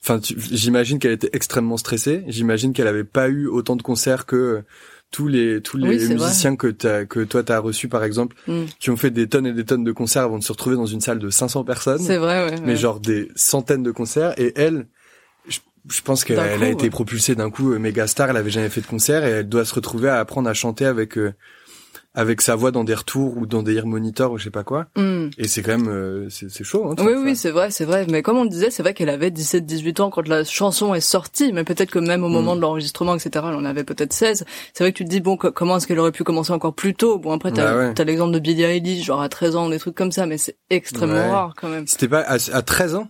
[0.05, 0.19] Enfin,
[0.51, 2.23] j'imagine qu'elle était extrêmement stressée.
[2.27, 4.63] J'imagine qu'elle avait pas eu autant de concerts que
[5.11, 8.63] tous les tous les Oui, musiciens que t'as que toi t'as reçus par exemple, Mm.
[8.79, 10.87] qui ont fait des tonnes et des tonnes de concerts avant de se retrouver dans
[10.87, 12.55] une salle de 500 personnes C'est vrai, ouais.
[12.61, 12.75] mais ouais.
[12.75, 14.87] genre des centaines de concerts et elle
[15.47, 18.69] je, je pense qu'elle a été propulsée d'un coup euh, méga star elle avait jamais
[18.69, 21.33] fait de concert et elle doit se retrouver à apprendre à chanter avec euh,
[22.15, 24.63] avec sa voix dans des retours ou dans des ear monitors ou je sais pas
[24.63, 25.29] quoi Mm.
[25.37, 28.05] et c'est quand même euh, c'est c'est chaud hein, Oui, oui, c'est vrai, c'est vrai.
[28.09, 31.51] Mais comme on disait, c'est vrai qu'elle avait 17-18 ans quand la chanson est sortie,
[31.53, 32.33] mais peut-être que même au Mm.
[32.33, 34.45] moment de l'enregistrement, etc., elle en avait peut-être 16.
[34.73, 36.73] C'est vrai que tu te dis, bon, co- comment est-ce qu'elle aurait pu commencer encore
[36.75, 37.17] plus tôt?
[37.17, 37.93] Bon, après, t'as ouais.
[37.93, 40.55] t'as l'exemple de Billie Eilish, genre à 13 ans, des trucs comme ça, mais c'est
[40.69, 41.29] extrêmement Ouais.
[41.31, 41.87] rare quand même.
[41.87, 43.07] c'était pas à, à 13 ans?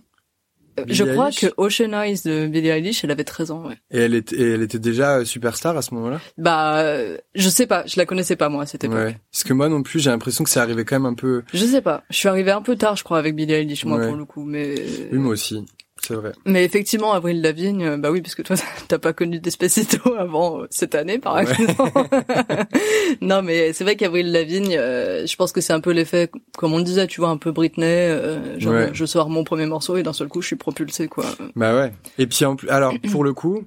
[0.82, 3.76] Billie Je crois Eilish que Ocean Eyes de Billie Eilish, elle avait 13 ans, ouais.
[3.90, 6.20] et elle était et elle était déjà euh, superstar à ce moment-là?
[6.38, 8.96] Bah, euh, je sais pas, je la connaissais pas, moi, à cette époque.
[8.96, 11.42] ouais parce que moi non plus j'ai l'impression que c'est arrivé quand même un peu
[11.52, 12.02] Je sais pas.
[12.10, 14.06] Je suis arrivée un peu tard, je crois, avec Billie Eilish, moi, Ouais.
[14.08, 14.74] pour le coup, mais...
[15.12, 15.64] oui moi aussi
[16.06, 18.56] c'est vrai Mais effectivement, Avril Lavigne, euh, bah oui, parce que toi,
[18.88, 21.42] t'as pas connu Despacito avant euh, cette année, par Ouais.
[21.44, 22.08] exemple.
[23.20, 26.72] non, mais c'est vrai qu'Avril Lavigne, euh, je pense que c'est un peu l'effet, comme
[26.72, 27.84] on le disait, tu vois, un peu Britney.
[27.86, 28.90] euh, genre, Ouais.
[28.92, 31.24] je sors mon premier morceau et d'un seul coup, je suis propulsé, quoi.
[31.56, 31.92] Bah ouais.
[32.18, 33.64] Et puis en plus, alors pour le coup,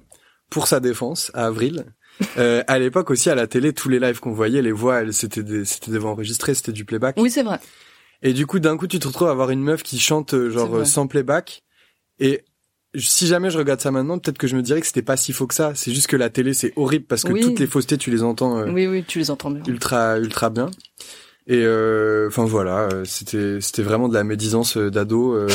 [0.50, 1.86] pour sa défense, à avril,
[2.36, 5.12] euh, à l'époque aussi à la télé, tous les lives qu'on voyait, les voix, elles,
[5.14, 7.16] c'était des, c'était des voix enregistrées, c'était du playback.
[7.18, 7.58] Oui, c'est vrai.
[8.22, 10.50] Et du coup, d'un coup, tu te retrouves à avoir une meuf qui chante euh,
[10.50, 11.62] genre sans playback.
[12.20, 12.44] Et
[12.94, 15.32] si jamais je regarde ça maintenant, peut-être que je me dirais que c'était pas si
[15.32, 15.72] faux que ça.
[15.74, 17.40] C'est juste que la télé, c'est horrible parce que Oui.
[17.42, 19.62] toutes les faussetés, tu les entends euh, Oui, oui, tu les entends bien.
[19.66, 20.70] ultra, ultra bien.
[21.46, 25.46] Et euh, enfin voilà, euh, c'était, c'était vraiment de la médisance d'ado.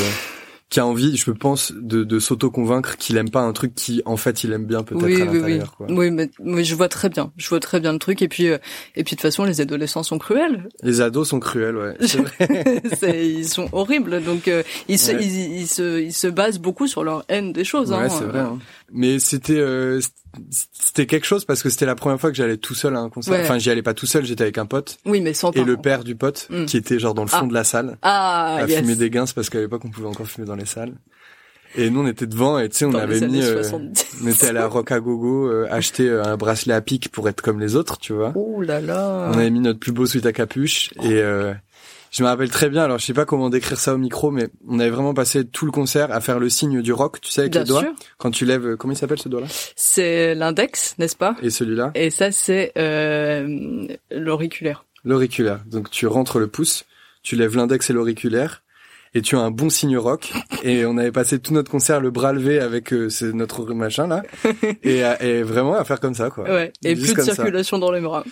[0.74, 4.18] Qui a envie, je pense, de, de s'auto-convaincre qu'il aime pas un truc qui, en
[4.18, 5.36] fait, il aime bien peut-être Oui, à oui, oui.
[5.42, 5.76] l'intérieur.
[5.78, 5.86] quoi.
[5.88, 7.32] Oui, mais, mais je vois très bien.
[7.38, 8.24] Je vois très bien le truc.
[8.24, 8.58] Et puis, euh,
[8.96, 10.68] et puis de toute façon, les adolescents sont cruels.
[10.82, 11.96] Les ados sont cruels, ouais.
[12.00, 12.82] Vrai.
[13.24, 14.24] Ils sont horribles.
[14.24, 15.20] Donc, euh, ils, se, Ouais.
[15.24, 17.92] ils, ils se, ils se basent beaucoup sur leur haine des choses.
[17.92, 18.10] ouais, hein.
[18.10, 18.40] c'est vrai.
[18.40, 18.58] hein.
[18.92, 20.00] Mais c'était, euh,
[20.52, 23.10] c'était quelque chose parce que c'était la première fois que j'allais tout seul à un
[23.10, 23.34] concert.
[23.34, 23.42] Ouais.
[23.44, 25.78] Enfin, j'y allais pas tout seul, j'étais avec un pote Oui, mais sans et le
[25.78, 26.66] père du pote Mm.
[26.66, 27.48] qui était genre dans le fond Ah.
[27.48, 28.80] de la salle Ah, à yes.
[28.80, 30.94] fumer des gains parce qu'à l'époque on pouvait encore fumer dans les salles.
[31.76, 34.06] Et nous on était devant et tu sais on Dans avait mis, euh, 70.
[34.24, 37.28] on était allé à Rock à Gogo euh, acheter euh, un bracelet à pic pour
[37.30, 38.32] être comme les autres, tu vois.
[38.36, 39.30] Oh là là.
[39.34, 41.52] On avait mis notre plus beau sweat à capuche et euh,
[42.14, 42.84] je me rappelle très bien.
[42.84, 45.66] Alors je sais pas comment décrire ça au micro, mais on avait vraiment passé tout
[45.66, 47.82] le concert à faire le signe du rock, tu sais, avec Bien les doigts.
[47.82, 47.94] sûr.
[48.20, 49.48] Quand tu lèves, euh, comment il s'appelle ce doigt-là?
[49.76, 51.36] C'est l'index, n'est-ce pas?
[51.42, 54.86] Et celui-là, Et ça, c'est euh, l'auriculaire.
[55.04, 55.62] l'auriculaire.
[55.66, 56.86] Donc tu rentres le pouce,
[57.24, 58.62] tu lèves l'index et l'auriculaire.
[59.16, 60.34] Et tu as un bon signe rock.
[60.64, 64.24] Et on avait passé tout notre concert le bras levé avec euh, notre machin là.
[64.84, 66.46] Et, vraiment à faire comme ça quoi.
[66.46, 66.74] Ouais.
[66.84, 67.34] Et plus de ça.
[67.36, 68.24] circulation dans les bras.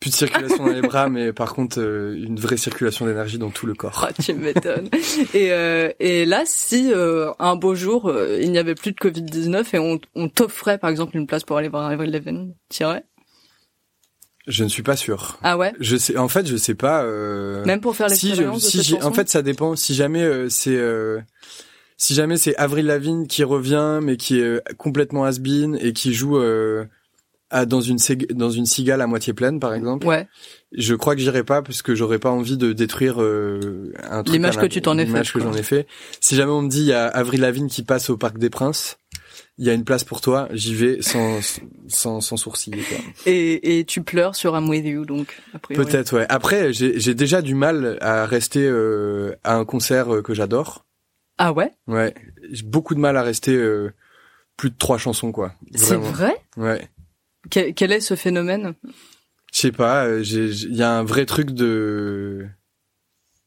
[0.00, 3.50] Plus de circulation dans les bras, mais par contre euh, une vraie circulation d'énergie dans
[3.50, 4.06] tout le corps.
[4.08, 4.88] Ah, tu m'étonnes.
[5.34, 8.96] et, euh, et là, si euh, un beau jour, euh, il n'y avait plus de
[8.96, 13.04] Covid-19 et on, on t'offrait, par exemple, une place pour aller voir Avril Lavigne, t'irais
[14.46, 15.38] Je ne suis pas sûr.
[15.42, 15.72] Ah ouais?
[15.80, 17.04] Je sais, en fait, je sais pas.
[17.04, 17.62] Euh...
[17.66, 19.06] Même pour faire si, je, l'expérience de si cette j'ai- chanson?
[19.08, 19.76] en fait, ça dépend.
[19.76, 21.20] Si jamais euh, c'est, euh,
[21.98, 26.38] si jamais c'est Avril Lavigne qui revient, mais qui est complètement has-been et qui joue
[26.38, 26.86] euh,
[27.50, 27.98] à, dans une
[28.32, 30.26] dans une cigale à moitié pleine, par exemple, Ouais.
[30.72, 34.34] je crois que j'irai pas parce que j'aurais pas envie de détruire euh, un truc.
[34.34, 35.86] L'image que tu t'en es l'image faite, que j'en ai fait.
[36.20, 38.50] Si jamais on me dit il y a Avril Lavigne qui passe au Parc des
[38.50, 38.96] Princes.
[39.58, 41.38] Il y a une place pour toi, j'y vais sans,
[41.86, 42.96] sans, sans sourciller, quoi.
[43.26, 45.38] Et, et tu pleures sur I'm With You, donc.
[45.68, 46.24] Peut-être, ouais.
[46.30, 50.86] Après, j'ai j'ai déjà du mal à rester euh, à un concert euh, que j'adore.
[51.36, 51.72] Ah ouais?
[51.88, 52.14] Ouais,
[52.50, 53.92] j'ai beaucoup de mal à rester euh,
[54.56, 55.52] plus de trois chansons, quoi.
[55.74, 56.34] C'est vrai?
[56.56, 56.88] Ouais.
[57.48, 58.74] Quel, quel est ce phénomène?
[59.52, 60.04] Je sais pas.
[60.06, 62.46] euh, Il y a un vrai truc de.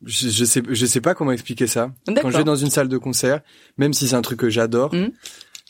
[0.06, 1.92] Je, je sais, je sais pas comment expliquer ça.
[2.22, 3.42] Quand je vais dans une salle de concert,
[3.78, 5.12] même si c'est un truc que j'adore, Mhm.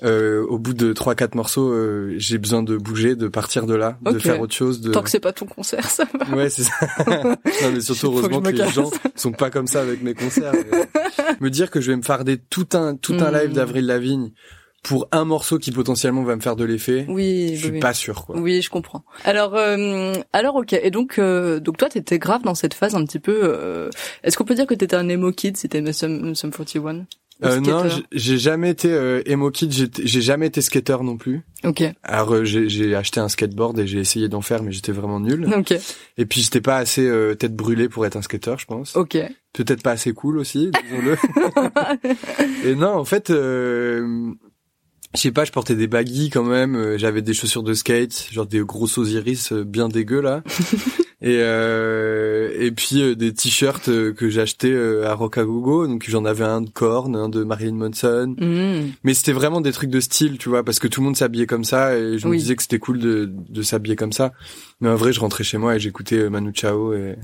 [0.04, 3.76] euh, au bout de trois quatre morceaux, euh, j'ai besoin de bouger, de partir de
[3.76, 4.82] là, de faire autre chose.
[4.82, 4.92] De...
[4.92, 6.36] Tant que c'est pas ton concert, ça va.
[6.36, 6.74] Ouais, c'est ça.
[7.08, 10.54] non, mais surtout, que heureusement que, les gens sont pas comme ça avec mes concerts.
[10.72, 10.88] Mais
[11.40, 13.36] me dire que je vais me farder tout un, tout un Mm.
[13.38, 14.32] live d'Avril Lavigne
[14.84, 17.94] pour un morceau qui potentiellement va me faire de l'effet, Oui, je suis oui, pas
[17.94, 18.38] sûr, quoi.
[18.38, 19.04] Oui, je comprends.
[19.24, 20.74] Alors, euh, alors ok.
[20.74, 23.40] Et donc, euh, donc toi, t'étais grave dans cette phase un petit peu.
[23.44, 23.90] euh,
[24.24, 27.06] Est-ce qu'on peut dire que t'étais un emo kid si t'aimais Sum, Sum 41 Ou
[27.46, 31.42] Euh, non, j'ai- jamais été euh, emo kid, j'ai jamais été skater non plus.
[31.64, 34.92] Ok, Alors euh, j'ai j'ai acheté un skateboard et j'ai essayé d'en faire, mais j'étais
[34.92, 35.48] vraiment nul.
[35.58, 35.74] ok,
[36.18, 38.96] Et puis j'étais pas assez euh, tête brûlée pour être un skater, je pense.
[38.98, 39.18] ok.
[39.54, 41.16] Peut-être pas assez cool aussi, disons-le.
[42.66, 44.32] et non, en fait, euh,
[45.16, 46.76] je sais pas, je portais des baggy quand même.
[46.76, 50.44] euh, J'avais des chaussures de skate, genre des gros Osiris euh, bien dégueux là.
[51.26, 56.60] Et euh, et puis euh, des t-shirts que j'achetais à Rockagogo, donc j'en avais un
[56.60, 58.36] de Korn, un de Marilyn Manson.
[58.38, 58.92] Mm.
[59.06, 61.46] Mais c'était vraiment des trucs de style, tu vois, parce que tout le monde s'habillait
[61.46, 64.34] comme ça et je me disais que c'était cool de, de s'habiller comme ça.
[64.82, 67.16] Mais en vrai, je rentrais chez moi et j'écoutais Manu Chao et,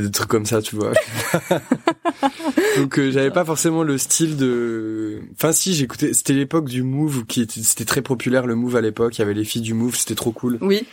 [0.00, 0.92] des trucs comme ça, tu vois.
[2.76, 5.20] Donc euh, j'avais pas forcément le style de.
[5.34, 6.12] Enfin si, j'écoutais.
[6.12, 7.60] C'était l'époque du Move qui était.
[7.62, 9.16] C'était très populaire le Move à l'époque.
[9.16, 10.58] Il y avait les filles du Move, c'était trop cool.
[10.60, 10.86] Oui,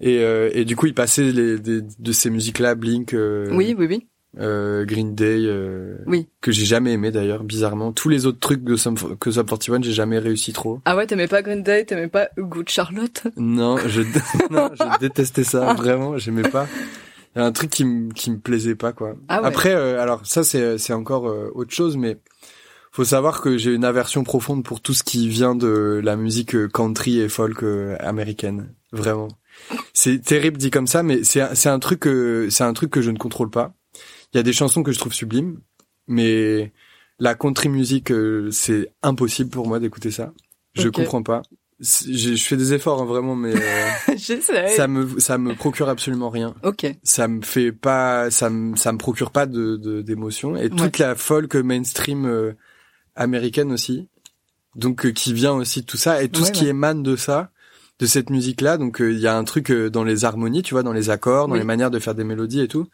[0.00, 3.74] Et euh, et du coup, ils passaient les, des- de ces musiques-là, Blink, euh, oui,
[3.78, 4.06] oui, oui.
[4.38, 6.26] euh, Green Day, euh, Oui.
[6.40, 7.92] que j'ai jamais aimé d'ailleurs, bizarrement.
[7.92, 10.80] Tous les autres trucs de Sum, que Sum 41, j'ai jamais réussi trop.
[10.84, 13.22] Ah ouais, t'aimais pas Green Day, t'aimais pas Good Charlotte?
[13.36, 14.02] Non, je,
[14.50, 16.66] non, je détestais ça, vraiment, j'aimais pas.
[17.34, 19.14] Il y a un truc qui me, qui me plaisait pas, quoi.
[19.28, 19.48] Ah ouais.
[19.48, 22.18] Après, euh, alors ça, c'est, c'est encore euh, autre chose, mais
[22.90, 26.54] faut savoir que j'ai une aversion profonde pour tout ce qui vient de la musique
[26.54, 28.74] euh, country et folk euh, américaine.
[28.92, 29.28] Vraiment.
[29.94, 32.90] C'est terrible dit comme ça, mais c'est, un- c'est un truc, que- c'est un truc
[32.90, 33.74] que je ne contrôle pas.
[34.32, 35.60] Il y a des chansons que je trouve sublimes,
[36.08, 36.72] mais
[37.18, 40.32] la country music, euh, c'est impossible pour moi d'écouter ça.
[40.74, 40.94] Je Ok.
[40.96, 41.42] comprends pas.
[41.82, 44.16] Je fais des efforts hein, vraiment, mais euh,
[44.76, 46.54] ça me ça me procure absolument rien.
[46.62, 46.86] Ok.
[47.02, 50.56] Ça me fait pas, ça me ça me procure pas de d'émotion.
[50.56, 52.52] Et toute la folk mainstream euh,
[53.16, 54.08] américaine aussi,
[54.76, 56.70] donc euh, qui vient aussi de tout ça et tout Ouais, ce qui ouais.
[56.70, 57.50] émane de ça,
[57.98, 58.78] de cette musique là.
[58.78, 61.10] Donc euh, il y a un truc euh, dans les harmonies, tu vois, dans les
[61.10, 61.58] accords, dans Oui.
[61.58, 62.86] les manières de faire des mélodies et tout.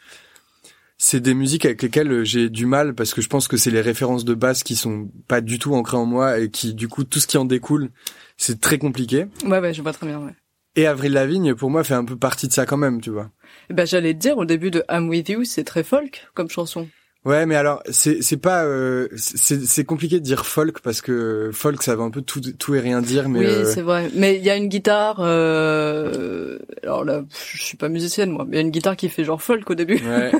[1.01, 3.71] C'est des musiques avec lesquelles euh, j'ai du mal parce que je pense que c'est
[3.71, 6.89] les références de base qui sont pas du tout ancrées en moi et qui du
[6.89, 7.91] coup tout ce qui en découle
[8.39, 9.27] c'est très compliqué.
[9.45, 10.33] Ouais, ouais, je vois très bien, ouais.
[10.77, 13.31] Et Avril Lavigne, pour moi, fait un peu partie de ça quand même, tu vois.
[13.69, 16.49] Eh Ben, j'allais te dire, au début de I'm With You, c'est très folk comme
[16.49, 16.89] chanson.
[17.25, 21.51] Ouais, mais alors, c'est, c'est pas, euh, c'est, c'est compliqué de dire folk parce que
[21.53, 24.09] folk, ça veut un peu tout, tout et rien dire, mais oui, euh, c'est vrai.
[24.15, 26.59] Mais il y a une guitare, euh...
[26.85, 29.25] alors là, je suis pas musicienne, moi, mais il y a une guitare qui fait
[29.25, 29.97] genre folk au début.
[29.97, 30.31] ouais.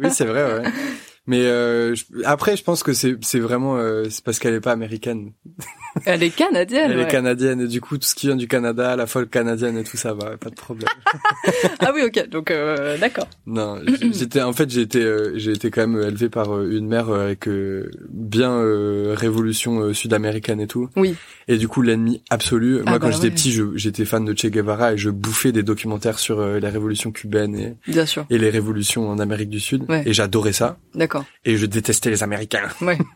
[0.00, 0.68] oui, c'est vrai, ouais.
[1.26, 4.60] Mais euh, je- après, je pense que c'est, c'est vraiment, euh, c'est parce qu'elle est
[4.60, 5.32] pas américaine.
[6.06, 7.04] Elle est canadienne, Elle ouais.
[7.04, 9.84] est canadienne et du coup, tout ce qui vient du Canada, la folk canadienne et
[9.84, 10.88] tout ça va, pas de problème.
[11.80, 13.28] Ah oui, ok, donc euh, d'accord.
[13.46, 13.78] Non,
[14.12, 17.10] j'étais en fait j'ai été euh, j'ai été quand même élevé par euh, une mère
[17.10, 20.88] euh, avec euh, bien euh, révolution sud-américaine et tout.
[20.96, 21.14] Oui.
[21.46, 22.80] Et du coup l'ennemi absolu.
[22.86, 23.30] Ah Moi quand bah j'étais ouais.
[23.34, 27.54] petit, j'étais fan de Che Guevara et je bouffais des documentaires sur la révolution cubaine
[27.56, 28.26] et, Bien sûr.
[28.30, 29.84] et les révolutions en Amérique du Sud.
[29.88, 30.02] Ouais.
[30.06, 30.78] Et j'adorais ça.
[30.94, 31.13] D'accord.
[31.44, 32.68] Et je détestais les Américains.
[32.80, 32.98] Ouais.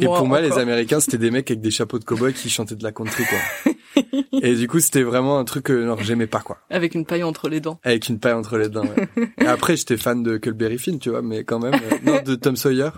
[0.00, 0.58] Et Moi, pour moi, les.
[0.58, 4.02] Américains, c'était des mecs avec des chapeaux de cow-boy qui chantaient de la country, quoi.
[4.42, 6.58] et du coup, c'était vraiment un truc que j'aimais pas, quoi.
[6.68, 7.78] Avec une paille entre les dents.
[7.84, 9.28] Avec une paille entre les dents, ouais.
[9.40, 12.34] Et après, j'étais fan de Culberry Finn, tu vois, mais quand même, euh, non, de
[12.34, 12.90] Tom Sawyer.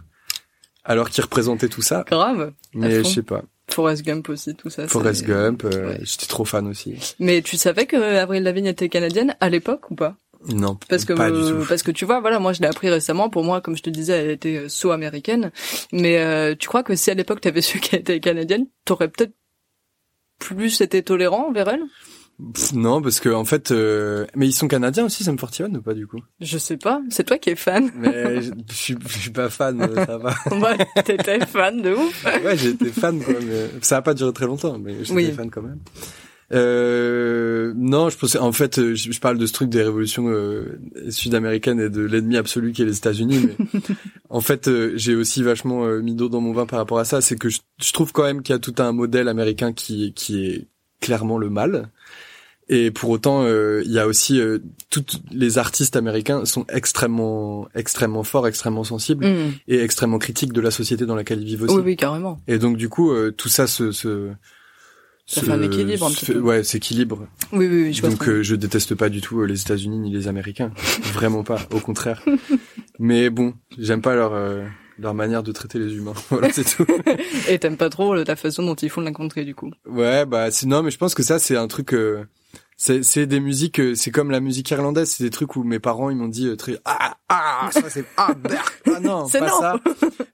[0.84, 2.04] Alors qu'il représentait tout ça.
[2.08, 2.52] Grave.
[2.72, 3.42] Mais je sais pas.
[3.68, 4.86] Forrest Gump aussi, tout ça.
[4.86, 6.00] Forrest Gump, euh, Ouais.
[6.04, 6.94] j'étais trop fan aussi.
[7.18, 10.16] Mais tu savais que Avril Lavigne était canadienne à l'époque ou pas?
[10.48, 11.64] Non, Parce que pas du tout.
[11.68, 13.28] parce que tu vois, voilà, moi je l'ai appris récemment.
[13.30, 15.50] Pour moi, comme je te disais, elle était euh, so américaine.
[15.92, 19.32] Mais euh, tu crois que si à l'époque t'avais su qu'elle était canadienne, t'aurais peut-être
[20.38, 21.82] plus été tolérant envers elle?
[22.52, 25.80] Pff, non, parce que en fait, euh, mais ils sont canadiens aussi, Sum 41 ou
[25.80, 26.20] pas du coup?
[26.40, 27.00] Je sais pas.
[27.08, 27.90] C'est toi qui es fan.
[27.96, 30.34] Mais je, je suis, je suis pas fan, euh, ça va.
[31.02, 32.24] t'étais fan de ouf.
[32.44, 35.32] Ouais, été fan quoi, mais ça a pas duré très longtemps, mais j'étais Oui.
[35.32, 35.80] fan quand même.
[36.52, 40.28] Euh, non, je pensais en fait, euh, je, je parle de ce truc des révolutions
[40.28, 40.78] euh,
[41.10, 43.48] sud-américaines et de l'ennemi absolu qui est les États-Unis.
[43.48, 43.80] Mais
[44.30, 47.20] en fait, euh, j'ai aussi vachement mis d'eau dans mon vin par rapport à ça.
[47.20, 50.12] C'est que je, je trouve quand même qu'il y a tout un modèle américain qui
[50.14, 50.66] qui est
[51.00, 51.90] clairement le mal.
[52.68, 54.40] Et pour autant, il y a aussi
[54.90, 59.52] toutes les artistes américains sont extrêmement extrêmement forts, extrêmement sensibles Mm.
[59.68, 61.76] et extrêmement critiques de la société dans laquelle ils vivent aussi.
[61.76, 62.40] Oui, oui, carrément.
[62.48, 64.30] Et donc du coup, tout ça se, se
[65.26, 66.38] Ça se- fait un équilibre un petit peu.
[66.38, 67.26] Ouais, s'équilibre.
[67.52, 70.12] Oui, oui, oui, je Donc euh, je déteste pas du tout euh, les États-Unis ni
[70.12, 70.70] les Américains,
[71.14, 72.22] vraiment pas, au contraire.
[72.98, 74.64] Mais bon, j'aime pas leur euh,
[74.98, 76.14] leur manière de traiter les humains.
[76.30, 76.86] voilà, c'est tout.
[77.48, 79.12] Et t'aimes pas trop la façon dont ils font de la
[79.44, 79.70] du coup.
[79.88, 81.92] Ouais, bah c'est non, mais je pense que ça c'est un truc.
[82.76, 85.78] C'est c'est des musiques, euh, c'est comme la musique irlandaise, c'est des trucs où mes
[85.78, 88.28] parents ils m'ont dit euh, très ah ah ça c'est ah
[88.94, 89.60] ah non C'est pas non.
[89.60, 89.76] ça.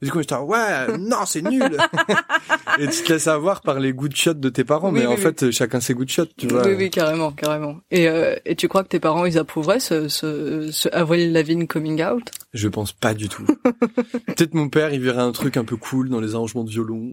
[0.02, 1.62] Et du coup j'étais ouais non c'est nul.
[2.78, 5.06] et tu te laisses avoir par les goûts de chiottes de tes parents, Oui, mais
[5.06, 5.20] oui, en oui.
[5.22, 6.66] fait euh, chacun ses goûts de chiottes, tu vois.
[6.66, 7.76] Oui, oui, carrément, carrément.
[7.90, 11.66] Et, euh, et tu crois que tes parents, ils approuveraient ce, ce, ce Avril Lavigne
[11.66, 12.22] coming out?
[12.54, 13.44] Je pense pas du tout.
[14.26, 17.12] Peut-être mon père, il verrait un truc un peu cool dans les arrangements de violon.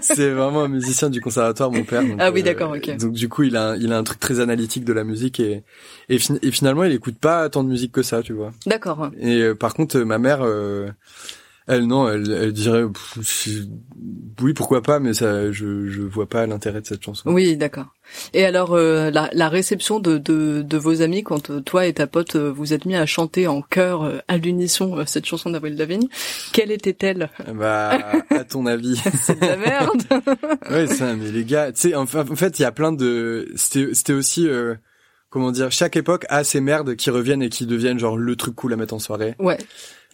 [0.00, 2.02] c'est vraiment un musicien du conservatoire, mon père.
[2.02, 2.96] donc, Ah oui, d'accord, ok.
[2.96, 5.62] Donc du coup, il a, il a un truc très analytique de la musique et
[6.08, 8.52] et, fin- et finalement, il écoute pas tant de musique que ça, tu vois.
[8.66, 9.10] D'accord.
[9.18, 10.88] Et euh, par contre, euh, ma mère, euh,
[11.66, 12.84] Elle non, elle, elle dirait
[14.42, 17.30] oui pourquoi pas, mais ça, je je vois pas l'intérêt de cette chanson.
[17.30, 17.86] Oui, d'accord.
[18.34, 21.94] Et alors, euh, la, la réception de, de, de vos amis quand euh, toi et
[21.94, 25.48] ta pote euh, vous êtes mis à chanter en chœur euh, à l'unisson cette chanson
[25.48, 26.08] d'Avril Lavigne,
[26.52, 27.30] quelle était-elle?
[27.54, 27.98] Bah
[28.28, 29.00] à ton avis.
[29.22, 30.02] C'est de la merde.
[30.70, 33.48] ouais ça, mais les gars, tu sais en, en fait il y a plein de,
[33.56, 34.74] c'était c'était aussi euh,
[35.34, 38.54] comment dire, chaque époque a ses merdes qui reviennent et qui deviennent genre le truc
[38.54, 39.34] cool à mettre en soirée.
[39.40, 39.58] ouais.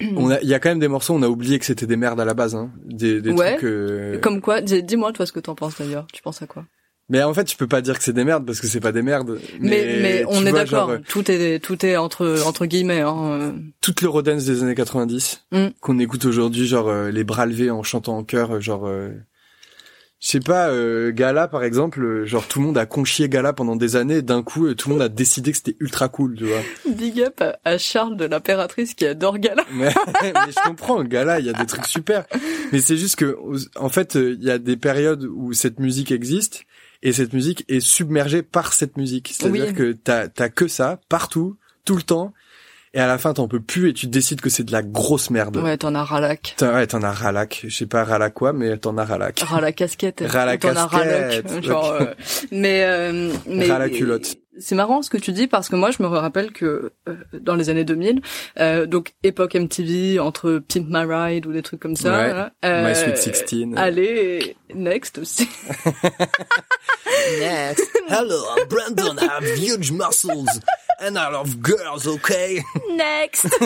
[0.16, 1.98] On a, il y a quand même des morceaux, on a oublié que c'était des
[1.98, 2.70] merdes à la base, hein.
[2.86, 3.56] Des, des Ouais.
[3.56, 3.64] trucs.
[3.64, 6.06] euh, Comme quoi Dis- Dis-moi toi ce que t'en penses d'ailleurs.
[6.10, 6.64] Tu penses à quoi?
[7.10, 8.92] Mais en fait, tu peux pas dire que c'est des merdes parce que c'est pas
[8.92, 9.38] des merdes.
[9.60, 10.88] Mais, mais, on est d'accord.
[10.88, 13.02] euh, Tout est tout est entre entre guillemets.
[13.02, 13.16] Hein.
[13.40, 13.52] euh.
[13.82, 15.66] toute l'Eurodance des années 90 Mm.
[15.82, 18.86] qu'on écoute aujourd'hui, genre euh, les bras levés en chantant en chœur, genre.
[18.86, 19.10] euh,
[20.20, 23.54] je sais pas, euh, Gala par exemple, euh, genre tout le monde a conchié Gala
[23.54, 26.08] pendant des années, et d'un coup euh, tout le monde a décidé que c'était ultra
[26.08, 26.60] cool, tu vois.
[26.88, 29.64] Big up à, Charles de l'impératrice qui adore Gala.
[29.72, 32.26] Mais, mais je comprends, Gala, il y a des trucs super.
[32.72, 33.38] Mais c'est juste que,
[33.76, 36.64] en fait, euh, il y a des périodes où cette musique existe
[37.02, 39.32] et cette musique est submergée par cette musique.
[39.34, 39.74] C'est-à-dire Oui.
[39.74, 41.56] que t'as t'as que ça partout,
[41.86, 42.34] tout le temps,
[42.94, 45.30] et à la fin t'en peux plus et tu décides que c'est de la grosse
[45.30, 45.56] merde.
[45.58, 46.54] Ouais, t'en as ralac.
[46.56, 47.62] T'en- Ouais, t'en as ralac.
[47.66, 49.40] Je sais pas ralac quoi, mais t'en as ralac.
[49.40, 50.20] Ras la casquette.
[50.32, 51.62] La Ou t'en as ralac, casquette.
[51.64, 52.06] Genre, euh,
[52.52, 54.36] mais, euh, mais Ras la culotte.
[54.58, 57.54] C'est marrant ce que tu dis parce que moi je me rappelle que euh, dans
[57.54, 58.20] les années 2000,
[58.58, 62.10] euh, donc époque MTV entre Pimp My Ride ou des trucs comme ça.
[62.10, 62.24] Ouais.
[62.26, 63.78] voilà, euh, My Sweet Sixteen.
[63.78, 65.48] Allez, next aussi.
[67.40, 67.86] Next.
[68.08, 69.16] Hello, I'm Brandon.
[69.18, 70.60] I have huge muscles.
[71.02, 72.62] And I love girls, okay?
[72.94, 73.46] Next.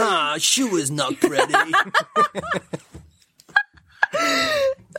[0.00, 1.54] Ah, she was not pretty.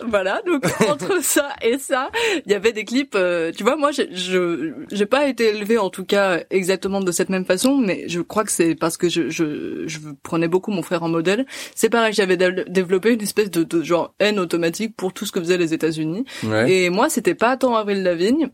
[0.06, 2.10] voilà, donc entre ça et ça,
[2.46, 3.16] il y avait des clips.
[3.16, 7.12] euh, tu vois, moi, j'ai- je j'ai pas été élevée en tout cas exactement de
[7.12, 10.72] cette même façon, mais je crois que c'est parce que je, je je prenais beaucoup
[10.72, 11.46] mon frère en modèle.
[11.76, 15.32] C'est pareil, j'avais dé- développé une espèce de, de genre haine automatique pour tout ce
[15.32, 16.26] que faisaient les États-Unis.
[16.44, 16.72] Ouais.
[16.72, 18.50] Et moi, c'était pas tant Avril Lavigne.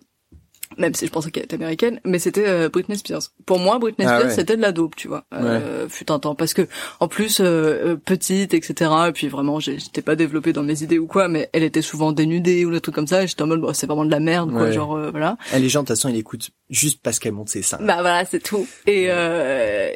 [0.77, 3.21] Même si je pensais qu'elle était américaine, mais c'était euh, Britney Spears.
[3.45, 4.35] Pour moi, Britney Ah Spears, ouais.
[4.35, 5.25] c'était de la dope, tu vois.
[5.33, 6.67] Euh, Fut un temps, parce que
[6.99, 8.91] en plus euh, euh, petite, etc.
[9.09, 12.11] Et puis vraiment, j'étais pas développée dans mes idées ou quoi, mais elle était souvent
[12.11, 13.23] dénudée ou des trucs comme ça.
[13.23, 14.71] Et j'étais en mode, bon, c'est vraiment de la merde, quoi.
[14.71, 15.37] Genre euh, voilà.
[15.53, 17.77] Eh, les gens, de toute façon, ils écoutent juste parce qu'elle monte ses seins.
[17.81, 18.67] Bah voilà, c'est tout.
[18.87, 19.89] Et, euh,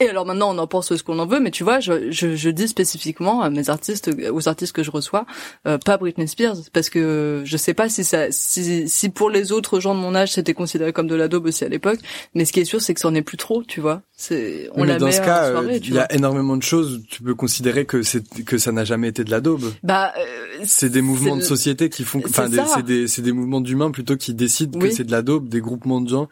[0.00, 2.34] et alors maintenant, on en pense ce qu'on en veut, mais tu vois, je, je,
[2.34, 5.26] je dis spécifiquement à mes artistes, aux artistes que je reçois,
[5.66, 9.52] euh, pas Britney Spears, parce que je sais pas si ça, si, si pour les
[9.52, 11.98] autres gens de mon c'était considéré comme de la daube aussi à l'époque,
[12.34, 14.02] mais ce qui est sûr, c'est que c'en est plus trop, tu vois.
[14.16, 16.56] C'est, on Oui, mais la dans met ce en cas, euh, il y a énormément
[16.56, 16.96] de choses.
[16.96, 19.64] où Tu peux considérer que c'est que ça n'a jamais été de la daube.
[19.82, 20.24] Bah, euh,
[20.64, 22.50] C'est des mouvements de société qui font, enfin, c'est
[22.84, 23.08] des- ça.
[23.14, 24.88] c'est des, mouvements d'humains plutôt qui décident Oui.
[24.88, 26.28] que c'est de la daube, des groupements de gens.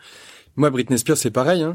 [0.58, 1.62] Moi, Britney Spears, c'est pareil.
[1.62, 1.74] Hein.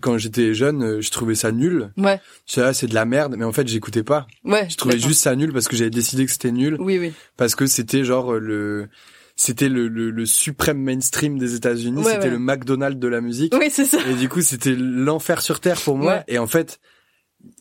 [0.00, 1.90] Quand j'étais jeune, euh, je trouvais ça nul.
[1.96, 4.28] Ouais, Je ah, c'est de la merde, mais en fait, j'écoutais pas.
[4.44, 4.68] ouais.
[4.70, 7.12] Je trouvais juste ça nul parce que j'avais décidé que c'était nul, Oui, oui.
[7.36, 8.88] parce que c'était genre euh, le,
[9.36, 12.02] c'était le, le, le suprême mainstream des États-Unis.
[12.02, 12.30] Ouais, c'était ouais.
[12.30, 13.54] le McDonald's de la musique.
[13.58, 13.98] Oui, c'est ça.
[14.08, 16.14] Et du coup, c'était l'enfer sur terre pour moi.
[16.16, 16.24] Ouais.
[16.28, 16.80] Et en fait,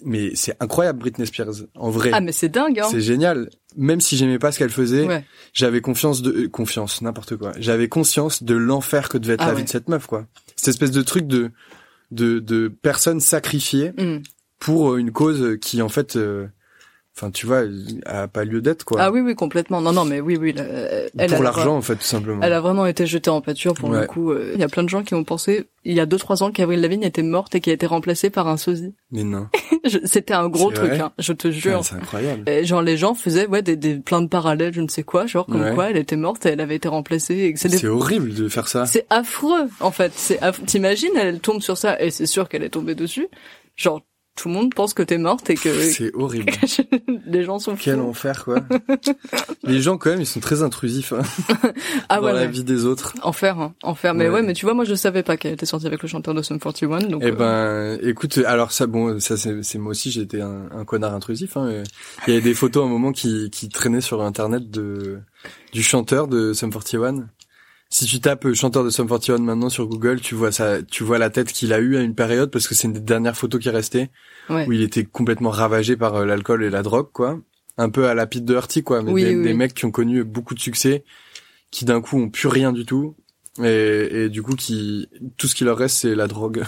[0.05, 1.65] mais c'est incroyable Britney Spears.
[1.75, 2.87] En vrai, Ah, mais c'est dingue, hein.
[2.89, 3.49] c'est génial.
[3.75, 5.25] Même si j'aimais pas ce qu'elle faisait, Ouais.
[5.51, 7.51] j'avais confiance de euh, confiance, n'importe quoi.
[7.59, 9.57] J'avais conscience de l'enfer que devait être Ah la ouais.
[9.59, 10.27] vie de cette meuf, quoi.
[10.55, 11.51] Cette espèce de truc de
[12.11, 14.19] de, de personnes sacrifiées Mm.
[14.59, 16.45] pour euh, une cause qui, en fait, euh,
[17.15, 17.63] enfin, tu vois,
[18.05, 18.99] a pas lieu d'être, quoi.
[19.01, 19.81] Ah oui, oui, complètement.
[19.81, 20.53] Non, non, mais oui, oui.
[20.57, 22.41] elle a pour la- l'argent, en fait, tout simplement.
[22.43, 24.07] Elle a vraiment été jetée en pâture pour le Ouais.
[24.07, 24.31] coup.
[24.31, 26.41] euh, Il y a plein de gens qui ont pensé, il y a deux trois
[26.43, 28.93] ans, qu'Avril Lavigne était morte et qui a été remplacée par un sosie.
[29.11, 29.47] Mais non,
[30.05, 31.77] C'était un gros truc, hein, je te jure.
[31.79, 32.49] Ouais, c'est incroyable.
[32.49, 35.25] Et genre les gens faisaient ouais des, des plein de parallèles, je ne sais quoi,
[35.25, 35.73] genre comme Ouais.
[35.73, 38.85] quoi elle était morte et elle avait été remplacée des- C'est horrible de faire ça.
[38.85, 40.13] c'est affreux en fait.
[40.15, 43.27] C'est aff- t'imagines elle tombe sur ça et c'est sûr qu'elle est tombée dessus.
[43.75, 44.01] Genre
[44.35, 46.51] tout le monde pense que t'es morte et que C'est horrible.
[47.27, 48.07] les gens sont Quel fous.
[48.09, 48.61] enfer, quoi.
[49.63, 51.21] Les gens, quand même, ils sont très intrusifs hein,
[52.09, 52.47] Ah dans ouais, la ouais.
[52.47, 53.13] vie des autres.
[53.21, 54.13] enfer, hein, enfer.
[54.13, 54.35] Mais Ouais.
[54.35, 54.41] ouais.
[54.41, 56.59] mais tu vois, moi je savais pas qu'elle était sortie avec le chanteur de Sum
[56.59, 57.21] 41, donc.
[57.23, 57.31] Eh euh,
[57.99, 61.55] ben, écoute, alors ça, bon, ça c'est moi aussi, j'étais un, un connard intrusif.
[61.55, 61.83] Hein,
[62.27, 65.19] Il y avait des photos à un moment qui, qui traînaient sur internet de
[65.73, 67.27] du chanteur de Sum 41.
[67.93, 71.19] Si tu tapes chanteur de Sum 41 maintenant sur Google, tu vois ça, tu vois
[71.19, 73.61] la tête qu'il a eue à une période parce que c'est une des dernières photos
[73.61, 74.09] qui est restée
[74.49, 74.65] ouais.
[74.67, 77.39] où il était complètement ravagé par euh, l'alcool et la drogue, quoi.
[77.77, 79.03] Un peu à la Pete Doherty, quoi.
[79.03, 81.03] Mais Oui, des, oui, des mecs qui ont connu beaucoup de succès,
[81.69, 83.15] qui d'un coup ont plus rien du tout
[83.61, 86.63] Et, et du coup, qui tout ce qui leur reste, c'est la drogue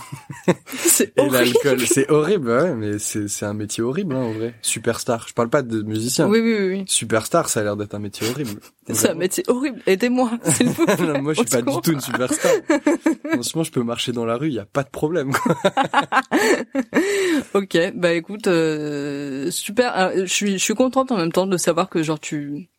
[0.78, 1.80] C'est et l'alcool.
[1.82, 4.54] C'est horrible, ouais, mais c'est c'est un métier horrible hein, en vrai.
[4.62, 5.26] Superstar.
[5.28, 6.28] Je parle pas de musicien.
[6.28, 6.84] Oui, oui, oui.
[6.88, 8.60] Superstar, ça a l'air d'être un métier horrible.
[8.94, 9.82] C'est un métier horrible.
[9.88, 11.08] Aidez-moi, s'il vous plaît.
[11.08, 12.52] Non, moi, je suis pas du tout une superstar.
[13.32, 15.32] Franchement, je peux marcher dans la rue, y a pas de problème.
[15.34, 15.56] Quoi.
[17.56, 19.98] Ok, bah écoute, euh, super.
[19.98, 22.70] euh, Je suis, je suis contente en même temps de savoir que genre tu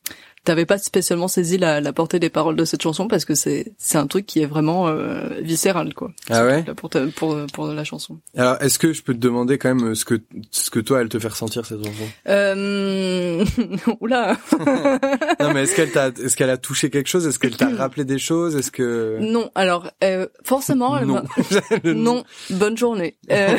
[0.47, 3.75] t'avais pas spécialement saisi la, la portée des paroles de cette chanson parce que c'est
[3.79, 6.13] c'est un truc qui est vraiment euh, viscéral quoi.
[6.31, 8.19] Ah ouais pour, ta- pour pour la chanson.
[8.37, 10.21] Alors, est-ce que je peux te demander quand même ce que
[10.51, 12.09] ce que toi, elle te fait ressentir cette chanson?
[12.29, 13.45] Euh...
[14.01, 14.37] Oula.
[15.41, 17.27] Non, mais est-ce qu'elle t'a est-ce qu'elle a touché quelque chose?
[17.27, 18.57] Est-ce qu'elle t'a rappelé des choses?
[18.57, 21.23] Est-ce que Non, alors euh, forcément, elle non
[21.85, 22.25] non.
[22.51, 23.17] Bonne journée.
[23.31, 23.57] Euh,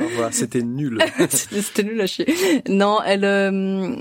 [0.00, 0.98] Au revoir, c'était nul.
[1.30, 2.26] C'était c'était nul à chier.
[2.68, 3.96] Non, elle, euh,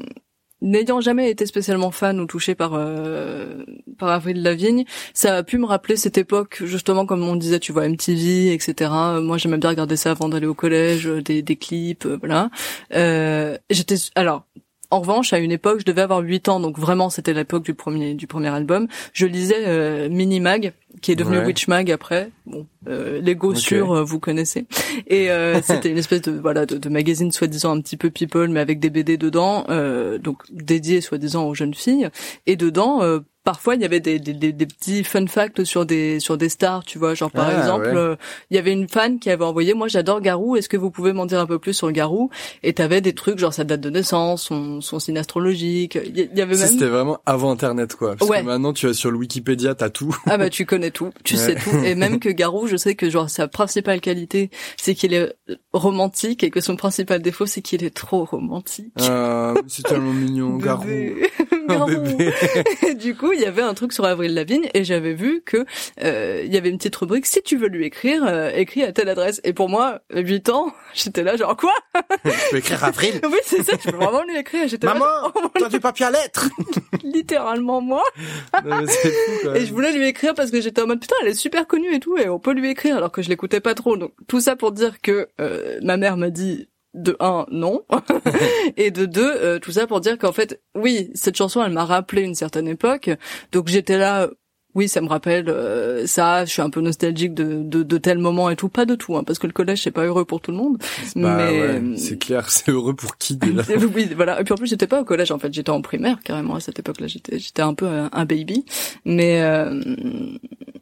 [0.64, 3.64] n'ayant jamais été spécialement fan ou touchée par euh,
[4.00, 7.72] par Avril Lavigne, ça a pu me rappeler cette époque, justement comme on disait, tu
[7.72, 8.90] vois, MTV, etc.
[9.22, 12.50] Moi, j'aimais bien regarder ça avant d'aller au collège, euh, des, des clips, euh, voilà.
[12.96, 14.46] Euh, J'étais, alors.
[14.92, 17.74] En revanche, à une époque, je devais avoir 8 ans, donc vraiment, c'était l'époque du
[17.74, 18.88] premier du premier album.
[19.12, 21.46] Je lisais euh, Minimag, qui est devenu Ouais.
[21.46, 22.30] Witch Mag après.
[22.46, 23.58] Bon, euh, Lego Ok.
[23.58, 24.66] sur, euh, vous connaissez.
[25.08, 28.50] Et euh, c'était une espèce de voilà de, de magazine soi-disant un petit peu people,
[28.50, 32.10] mais avec des BD dedans, euh, donc dédié soi-disant aux jeunes filles.
[32.46, 35.86] Et dedans, euh, parfois il y avait des, des, des, des petits fun facts sur
[35.86, 37.96] des sur des stars, tu vois, genre par Ah, exemple, ouais.
[37.96, 38.16] euh,
[38.50, 41.12] il y avait une fan qui avait envoyé, moi j'adore Garou, est-ce que vous pouvez
[41.12, 42.30] m'en dire un peu plus sur Garou?
[42.64, 45.98] Et t'avais des trucs genre sa date de naissance, son son signe astrologique.
[46.06, 48.16] Il y- avait même c'était vraiment avant Internet, quoi.
[48.16, 48.40] Parce Ouais.
[48.42, 50.16] que maintenant, tu vas sur le Wikipédia, t'as tout.
[50.26, 51.40] Ah bah tu connais tout, tu Ouais.
[51.40, 51.76] sais tout.
[51.84, 55.34] Et même que Garou, je sais que genre sa principale qualité, c'est qu'il est
[55.74, 58.94] romantique et que son principal défaut, c'est qu'il est trop romantique.
[59.02, 60.86] Euh, c'est tellement mignon, Garou.
[61.70, 61.90] Garou.
[63.00, 65.66] du coup, il y avait un truc sur Avril Lavigne et j'avais vu que
[66.04, 68.92] euh, il y avait une petite rubrique si tu veux lui écrire, euh, écris à
[68.92, 69.40] telle adresse.
[69.44, 71.74] Et pour moi, 8 ans, j'étais là genre quoi?
[72.26, 73.20] Je peux écrire Avril?
[73.24, 74.68] Oui, c'est ça, tu peux vraiment lui écrire.
[74.68, 76.50] J'étais Maman, genre, t'as du papier à lettres?
[77.04, 78.04] littéralement moi.
[78.66, 79.50] Non, mais fou.
[79.56, 81.94] Et je voulais lui écrire parce que j'étais en mode putain, elle est super connue
[81.94, 83.98] et tout, et on peut lui écrire alors que je l'écoutais pas trop.
[83.98, 87.84] Donc tout ça pour dire que euh, ma mère m'a dit de un non
[88.78, 91.86] et de deux euh, tout ça pour dire qu'en fait oui cette chanson elle m'a
[91.86, 93.10] rappelé une certaine époque
[93.52, 94.30] donc j'étais là
[94.76, 98.18] oui ça me rappelle euh, ça je suis un peu nostalgique de, de de tel
[98.18, 100.42] moment et tout pas de tout hein, parce que le collège c'est pas heureux pour
[100.42, 100.78] tout le monde
[101.16, 103.64] Bah mais ouais, c'est clair, c'est heureux pour qui déjà
[103.96, 104.40] oui, voilà.
[104.42, 105.32] Et puis en plus, j'étais pas au collège.
[105.32, 107.08] En fait, j'étais en primaire carrément à cette époque-là.
[107.08, 108.66] J'étais, j'étais un peu un, un baby.
[109.06, 109.80] Mais euh,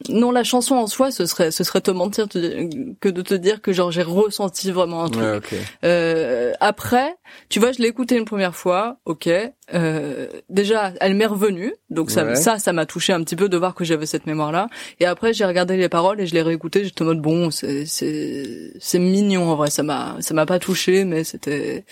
[0.10, 3.34] non, la chanson en soi, ce serait, ce serait te mentir te- que de te
[3.34, 5.24] dire que genre j'ai ressenti vraiment un truc.
[5.24, 5.42] Ouais.
[5.84, 7.16] Euh, après,
[7.50, 9.30] tu vois, je l'ai écouté une première fois, ok.
[9.74, 12.36] Euh, déjà, elle m'est revenue, donc ça, Ouais.
[12.36, 14.68] ça, ça m'a touché un petit peu de voir que j'avais cette mémoire-là.
[15.00, 16.84] Et après, j'ai regardé les paroles et je l'ai réécouté.
[16.84, 19.70] J'étais en mode bon, c'est, c'est, c'est mignon en vrai.
[19.70, 21.86] Ça m'a, ça m'a pas touché, mais c'était,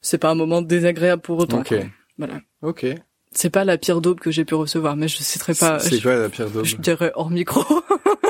[0.00, 1.60] c'est pas un moment désagréable pour autant.
[1.60, 1.68] Ok.
[1.68, 1.78] quoi.
[2.18, 2.34] Voilà.
[2.62, 2.86] Ok.
[3.32, 5.78] C'est pas la pire daube que j'ai pu recevoir, mais je citerai pas.
[5.80, 6.64] C'est quoi la pire daube?
[6.64, 7.62] je dirais hors micro.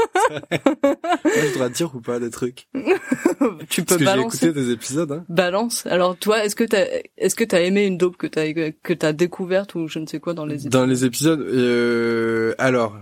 [0.50, 4.46] Je dois dire ou pas des trucs tu peux Parce que j'ai balancer.
[4.46, 5.12] écouté des épisodes.
[5.12, 5.24] Hein.
[5.28, 5.86] Balance.
[5.86, 6.84] Alors toi, est-ce que t'as,
[7.16, 10.20] est-ce que t'as aimé une dope que t'as que t'as découverte ou je ne sais
[10.20, 12.96] quoi dans les épisodes Dans les épisodes, euh, alors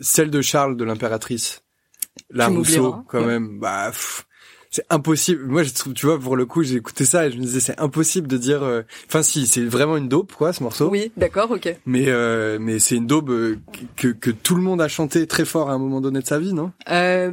[0.00, 1.62] celle de Charles de l'impératrice,
[2.30, 3.26] la Tu Rousseau, quand Ouais.
[3.26, 3.58] même.
[3.58, 4.26] Bah, pff,
[4.70, 5.44] c'est impossible.
[5.46, 7.60] Moi, je trouve, tu vois, pour le coup, j'ai écouté ça et je me disais,
[7.60, 8.62] c'est impossible de dire.
[8.62, 10.88] euh, Enfin, si, c'est vraiment une dope, quoi, ce morceau.
[10.90, 11.74] Oui, d'accord, ok.
[11.86, 13.58] Mais euh, mais c'est une daube euh,
[13.96, 16.38] que que tout le monde a chanté très fort à un moment donné de sa
[16.38, 16.72] vie, non?
[16.90, 17.32] Euh,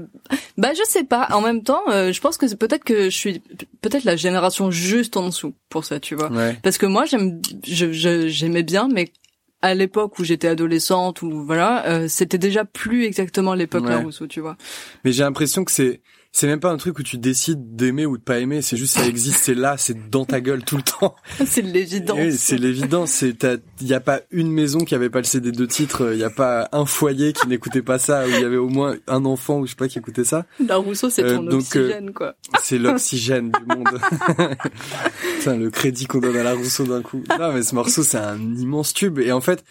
[0.57, 1.27] bah je sais pas.
[1.31, 3.41] En même temps, euh, je pense que c'est peut-être que je suis
[3.81, 6.31] peut-être la génération juste en dessous pour ça, tu vois.
[6.31, 6.57] Ouais.
[6.63, 9.11] Parce que moi j'aime, je- je- j'aimais bien, mais
[9.61, 13.89] à l'époque où j'étais adolescente ou voilà, euh, c'était déjà plus exactement l'époque Ouais.
[13.91, 14.57] La Rousseau, tu vois.
[15.03, 16.01] Mais j'ai l'impression que c'est
[16.37, 18.61] c'est même pas un truc où tu décides d'aimer ou de pas aimer.
[18.61, 21.15] C'est juste ça existe, c'est là, c'est dans ta gueule tout le temps.
[21.45, 22.17] c'est l'évidence.
[22.19, 23.09] Oui, c'est l'évidence.
[23.11, 26.09] C'est t'as- y a pas une maison qui avait pas le CD de titre.
[26.11, 28.25] Il y a pas un foyer qui n'écoutait pas ça.
[28.25, 30.45] Où il y avait au moins un enfant ou je sais pas qui écoutait ça.
[30.67, 32.35] La Rousseau, c'est Euh, ton donc, euh, oxygène, quoi.
[32.63, 33.87] C'est l'oxygène du monde.
[35.39, 37.23] Putain, le crédit qu'on donne à la Rousseau d'un coup.
[37.39, 39.19] Non, mais ce morceau, c'est un immense tube.
[39.19, 39.63] Et en fait,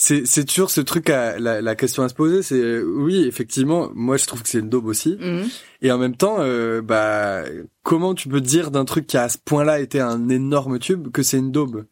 [0.00, 2.42] c'est c'est toujours ce truc à la, la question à se poser.
[2.42, 5.18] C'est euh, oui, effectivement, moi je trouve que c'est une daube aussi.
[5.20, 5.46] Mhm.
[5.82, 7.42] Et en même temps, euh, bah
[7.82, 11.10] comment tu peux dire d'un truc qui a à ce point-là été un énorme tube
[11.10, 11.84] que c'est une daube?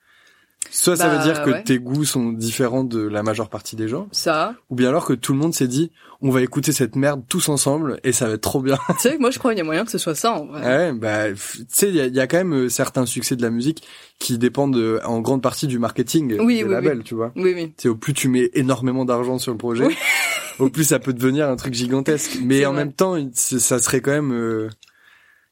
[0.71, 1.63] Soit ça Bah, veut dire que ouais.
[1.65, 5.13] tes goûts sont différents de la majeure partie des gens, Ça, ou bien alors que
[5.15, 5.91] tout le monde s'est dit
[6.21, 8.77] on va écouter cette merde tous ensemble et ça va être trop bien.
[8.89, 10.61] tu sais, moi je crois qu'il y a moyen que ce soit ça en vrai.
[10.67, 13.37] Ouais, bah, tu sais, il y a, il y a quand même euh, certains succès
[13.37, 13.87] de la musique
[14.19, 17.05] qui dépendent euh, en grande partie du marketing Oui, des oui, labels, oui.
[17.05, 17.31] tu vois.
[17.37, 17.73] Oui, oui.
[17.77, 19.87] C'est au plus tu mets énormément d'argent sur le projet,
[20.59, 22.39] au plus ça peut devenir un truc gigantesque.
[22.43, 22.85] Mais en vrai.
[22.85, 24.69] même temps, ça serait quand même, euh,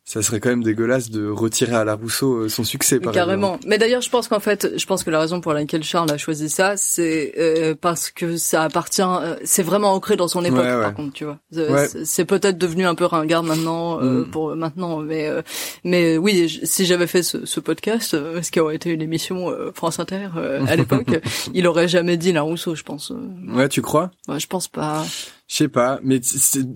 [0.08, 3.00] ça serait quand même dégueulasse de retirer à la Rousseau euh, son succès.
[3.00, 3.54] Par Carrément.
[3.56, 3.68] exemple.
[3.68, 6.16] Mais d'ailleurs, je pense qu'en fait, je pense que la raison pour laquelle Charles a
[6.16, 10.60] choisi ça, c'est euh, parce que ça appartient, euh, c'est vraiment ancré dans son époque.
[10.60, 10.82] Ouais, ouais.
[10.82, 11.88] Par contre, tu vois, C'est- Ouais.
[11.88, 14.30] c'est c'est peut-être devenu un peu ringard maintenant euh, Mm.
[14.30, 15.42] pour maintenant, mais euh,
[15.82, 19.52] mais oui, si j'avais fait ce, ce podcast, euh, ce qui aurait été une émission
[19.74, 21.20] France Inter euh, à l'époque,
[21.52, 23.12] il aurait jamais dit la Rousseau, je pense.
[23.52, 24.12] Ouais, tu crois?
[24.28, 25.04] Ouais, je pense pas.
[25.48, 26.20] Je sais pas, mais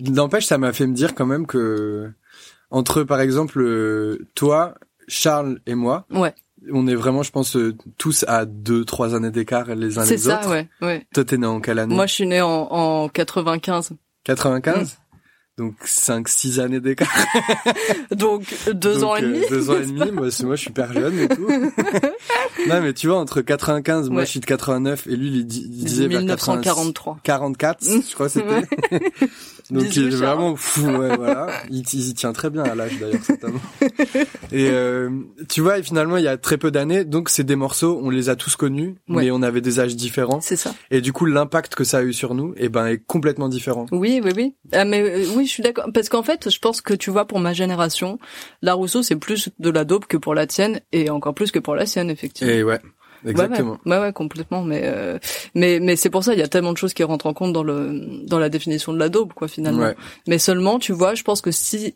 [0.09, 2.09] n'empêche, ça m'a fait me dire quand même que
[2.71, 4.75] entre, par exemple, euh, toi,
[5.07, 6.33] Charles et moi, Ouais,
[6.71, 10.11] on est vraiment, je pense, euh, tous à deux, trois années d'écart les uns c'est
[10.15, 10.49] les ça, autres.
[10.51, 11.05] ouais, ouais.
[11.13, 11.93] Toi, t'es né en quelle année?
[11.95, 13.91] Moi, je suis né en, en 95,
[14.23, 14.97] 95
[15.57, 17.11] Donc 5, 6 années d'écart.
[18.15, 18.43] donc
[18.73, 19.41] deux Donc, ans et euh, demi.
[19.49, 21.47] deux ans et demi, moi, c'est- moi je suis hyper jeune et tout.
[22.69, 25.45] non mais tu vois, entre 95, moi je suis de 89 et lui il, il
[25.85, 27.19] disait vers 1943.
[27.23, 28.65] 44, je crois que c'était.
[29.71, 30.23] Donc Bisous, il est Charles.
[30.25, 31.47] vraiment fou, ouais, voilà.
[31.69, 33.59] Il, il y tient très bien à l'âge d'ailleurs, cet homme.
[34.51, 35.09] Et euh,
[35.49, 38.09] tu vois, et finalement il y a très peu d'années, donc c'est des morceaux, on
[38.09, 39.23] les a tous connus, Ouais.
[39.23, 40.41] mais on avait des âges différents.
[40.41, 40.73] C'est ça.
[40.91, 43.85] Et du coup, l'impact que ça a eu sur nous, eh ben, est complètement différent.
[43.91, 44.55] Oui, oui, oui.
[44.73, 45.87] Ah, mais euh, oui, je suis d'accord.
[45.93, 48.19] Parce qu'en fait, je pense que tu vois, pour ma génération,
[48.61, 51.59] la Rousseau, c'est plus de la dope que pour la tienne, et encore plus que
[51.59, 52.51] pour la sienne, effectivement.
[52.53, 52.79] Et ouais,
[53.25, 53.71] exactement.
[53.85, 54.63] Ouais, ouais, ouais, ouais, complètement.
[54.63, 55.19] Mais euh,
[55.55, 57.53] mais mais c'est pour ça, il y a tellement de choses qui rentrent en compte
[57.53, 59.83] dans le dans la définition de la quoi, finalement.
[59.83, 59.95] Ouais.
[60.27, 61.95] Mais seulement, tu vois, je pense que si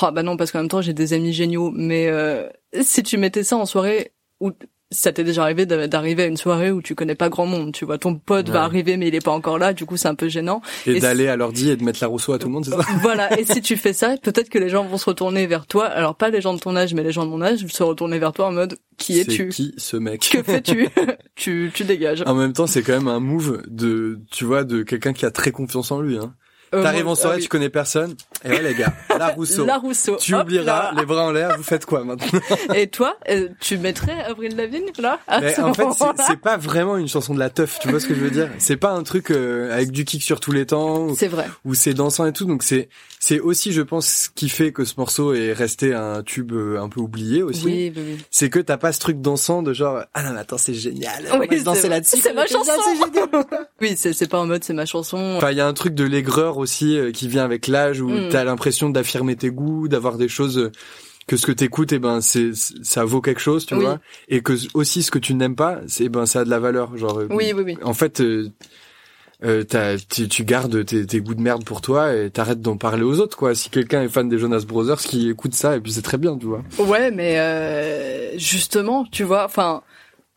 [0.00, 1.70] ah bah non, parce qu'en même temps, j'ai des amis géniaux.
[1.74, 2.48] Mais euh,
[2.82, 4.52] si tu mettais ça en soirée où
[4.90, 7.72] ça t'est déjà arrivé d'a- d'arriver à une soirée où tu connais pas grand monde,
[7.72, 10.08] tu vois, ton pote va arriver mais il est pas encore là, du coup c'est
[10.08, 10.62] un peu gênant.
[10.86, 12.70] Et, Et d'aller à l'ordi et de mettre la Rousseau à tout le monde, c'est
[12.70, 15.66] ça voilà, et si tu fais ça, peut-être que les gens vont se retourner vers
[15.66, 15.86] toi.
[15.86, 18.18] Alors pas les gens de ton âge, mais les gens de mon âge, se retourner
[18.18, 20.88] vers toi en mode qui es-tu qui ce mec Que fais-tu
[21.36, 22.22] Tu tu dégages.
[22.26, 25.30] En même temps, c'est quand même un move de, tu vois, de quelqu'un qui a
[25.30, 26.16] très confiance en lui.
[26.18, 26.34] Hein.
[26.74, 27.42] Euh, T'arrives en soirée, ah oui.
[27.42, 28.14] tu connais personne.
[28.44, 29.64] Et ouais, les gars, la Rousseau.
[29.64, 30.16] La Rousseau.
[30.16, 30.92] Tu Hop oublieras, là.
[30.96, 32.26] les bras en l'air, vous faites quoi maintenant
[32.74, 35.84] Et toi, euh, tu mettrais Avril Lavigne là à Mais ce en fait,
[36.26, 38.50] c'est- pas vraiment une chanson de la teuf, tu vois ce que je veux dire?
[38.58, 41.46] C'est pas un truc euh, avec du kick sur tous les temps, C'est vrai.
[41.64, 42.44] où c'est dansant et tout.
[42.44, 42.88] Donc c'est
[43.20, 46.80] c'est aussi, je pense, ce qui fait que ce morceau est resté un tube euh,
[46.80, 47.64] un peu oublié aussi.
[47.64, 48.24] Oui, oui, oui.
[48.30, 51.24] C'est que t'as pas ce truc dansant de genre ah non mais attends c'est génial.
[51.32, 52.18] On va se danser là-dessus.
[52.22, 52.70] C'est ma chanson.
[53.80, 55.34] Oui, c'est pas en mode c'est ma chanson.
[55.36, 58.08] Enfin, il y a un truc de l'aigreur aussi euh, qui vient avec l'âge où
[58.08, 58.28] Mm.
[58.30, 60.70] t'as l'impression d'affirmer tes goûts, d'avoir des choses euh,
[61.26, 63.84] que ce que t'écoutes, eh ben c'est ça vaut quelque chose, tu Oui.
[63.84, 63.98] vois,
[64.28, 66.58] et que aussi ce que tu n'aimes pas, c'est eh ben ça a de la
[66.58, 67.18] valeur, genre.
[67.20, 67.76] euh, Oui, oui, oui.
[67.82, 68.48] En fait, euh,
[69.44, 69.62] euh,
[70.10, 73.20] tu, tu gardes tes, tes goûts de merde pour toi et t'arrêtes d'en parler aux
[73.20, 73.54] autres, quoi.
[73.54, 76.36] Si quelqu'un est fan des Jonas Brothers, qui écoute ça, et puis c'est très bien,
[76.36, 76.62] tu vois.
[76.78, 79.82] Ouais, mais euh, justement, tu vois, enfin,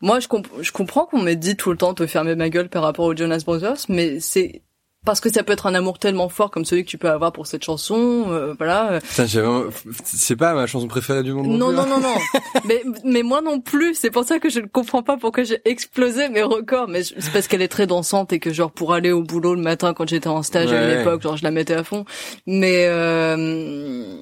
[0.01, 2.69] moi je, comp- je comprends qu'on m'ait dit tout le temps de fermer ma gueule
[2.69, 4.61] par rapport aux Jonas Brothers, mais c'est
[5.04, 7.32] parce que ça peut être un amour tellement fort comme celui que tu peux avoir
[7.32, 8.99] pour cette chanson, euh, voilà.
[9.04, 11.47] C'est pas ma chanson préférée du monde.
[11.47, 12.14] Non, non, non, non.
[12.66, 13.95] mais, mais moi non plus.
[13.95, 16.88] C'est pour ça que je ne comprends pas pourquoi j'ai explosé mes records.
[16.88, 19.62] Mais c'est parce qu'elle est très dansante et que genre pour aller au boulot le
[19.62, 20.93] matin quand j'étais en stage à Ouais.
[20.93, 22.06] une époque, genre je la mettais à fond.
[22.45, 24.16] Mais euh,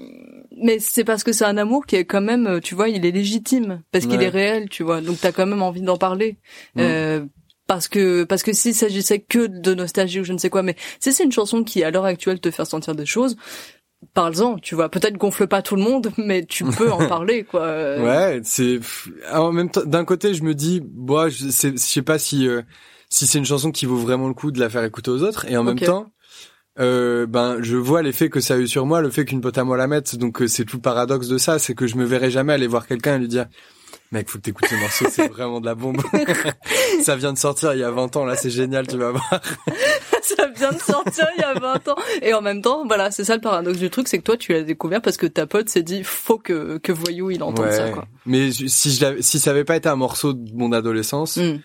[0.62, 3.12] mais c'est parce que c'est un amour qui est quand même, tu vois, il est
[3.12, 4.26] légitime parce qu'il Ouais.
[4.26, 5.02] est réel, tu vois.
[5.02, 6.38] Donc t'as quand même envie d'en parler.
[6.76, 6.80] Mm.
[6.82, 7.26] Euh,
[7.70, 10.76] parce que parce que s'il s'agissait que de nostalgie ou je ne sais quoi, mais
[11.00, 13.36] si c'est une chanson qui à l'heure actuelle te fait sentir des choses,
[14.16, 14.90] parle-en, tu vois.
[14.90, 17.68] Peut-être gonfle pas tout le monde, mais tu peux en parler, quoi.
[18.00, 18.80] Ouais, c'est
[19.32, 22.48] en même temps d'un côté je me dis bon je sais je sais pas si
[22.48, 22.64] euh,
[23.08, 25.46] si c'est une chanson qui vaut vraiment le coup de la faire écouter aux autres
[25.48, 26.08] et en même temps
[26.80, 29.60] euh, ben je vois l'effet que ça a eu sur moi le fait qu'une pote
[29.60, 31.98] à moi la mette donc euh, c'est tout le paradoxe de ça c'est que je
[31.98, 33.46] me verrai jamais aller voir quelqu'un et lui dire
[34.12, 36.02] mec faut que t'écoutes ce morceau c'est vraiment de la bombe
[37.04, 39.30] ça vient de sortir il y a 20 ans là c'est génial tu vas voir
[40.22, 41.96] ça vient de sortir il y a 20 ans.
[42.22, 44.54] Et en même temps, voilà, c'est ça le paradoxe du truc, c'est que toi, tu
[44.54, 47.90] l'as découvert parce que ta pote s'est dit, faut que, que Voyou, il entende ça,
[47.90, 48.06] quoi.
[48.26, 51.60] mais si je l'avais- si ça avait pas été un morceau de mon adolescence Mm.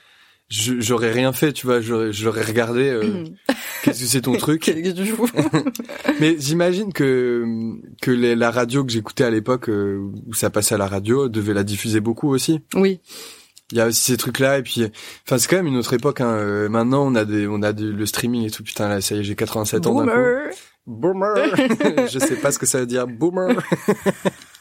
[0.51, 3.25] J'aurais rien fait tu vois j'aurais regardé euh,
[3.83, 4.71] qu'est-ce que c'est ton truc
[6.21, 7.45] Mais j'imagine que
[8.03, 11.29] que les- la radio que j'écoutais à l'époque euh, où ça passait à la radio
[11.29, 12.61] devait la diffuser beaucoup aussi.
[12.75, 13.01] Oui.
[13.73, 14.85] Il y a aussi ces trucs-là et puis
[15.27, 16.21] enfin c'est quand même une autre époque.
[16.21, 16.29] Hein.
[16.35, 18.63] Euh, maintenant on a des on a des- le streaming et tout.
[18.63, 20.11] Putain là ça y est j'ai 87 ans d'un coup.
[20.87, 21.35] Boomer.
[21.57, 22.07] Boomer.
[22.13, 23.57] Je sais pas ce que ça veut dire boomer.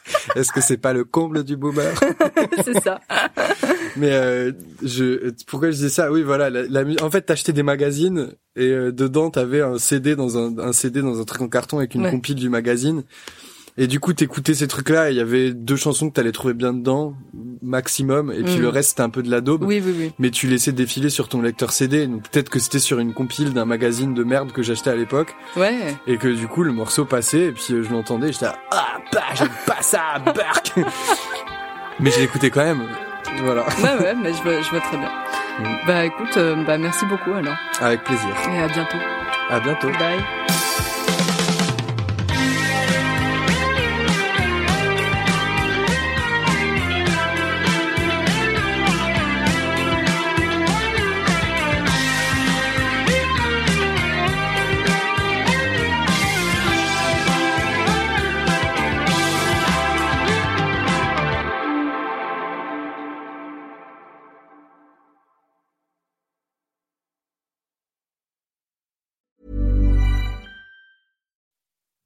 [0.35, 1.93] Est-ce que c'est pas le comble du boomer
[2.65, 2.99] c'est ça.
[3.95, 4.51] Mais euh,
[4.81, 6.11] je pourquoi je dis ça?
[6.11, 9.77] Oui voilà la, la mu- en fait t'achetais des magazines et euh, dedans t'avais un
[9.77, 12.11] CD dans un, un CD dans un truc en carton avec une Ouais.
[12.11, 13.03] compile du magazine
[13.77, 16.31] et du coup t'écoutais ces trucs là et il y avait deux chansons que t'allais
[16.31, 17.15] trouver bien dedans
[17.63, 18.61] maximum, et puis Mm.
[18.61, 19.63] le reste c'était un peu de la daube.
[19.63, 20.11] Oui, oui, oui.
[20.19, 23.53] Mais tu laissais défiler sur ton lecteur CD, donc peut-être que c'était sur une compile
[23.53, 25.95] d'un magazine de merde que j'achetais à l'époque, Ouais.
[26.07, 28.97] et que du coup le morceau passait, et puis euh, je l'entendais, et j'étais ah
[29.11, 30.73] bah j'aime pas ça, Burke
[31.99, 32.83] Mais je l'écoutais quand même,
[33.43, 33.63] voilà.
[33.81, 35.11] Ouais, ouais, mais je vois, je vois très bien.
[35.59, 35.63] Mm.
[35.87, 37.55] Bah écoute, euh, bah merci beaucoup alors.
[37.79, 38.29] Avec plaisir.
[38.51, 38.97] Et à bientôt.
[39.49, 39.89] À bientôt.
[39.99, 40.72] Bye.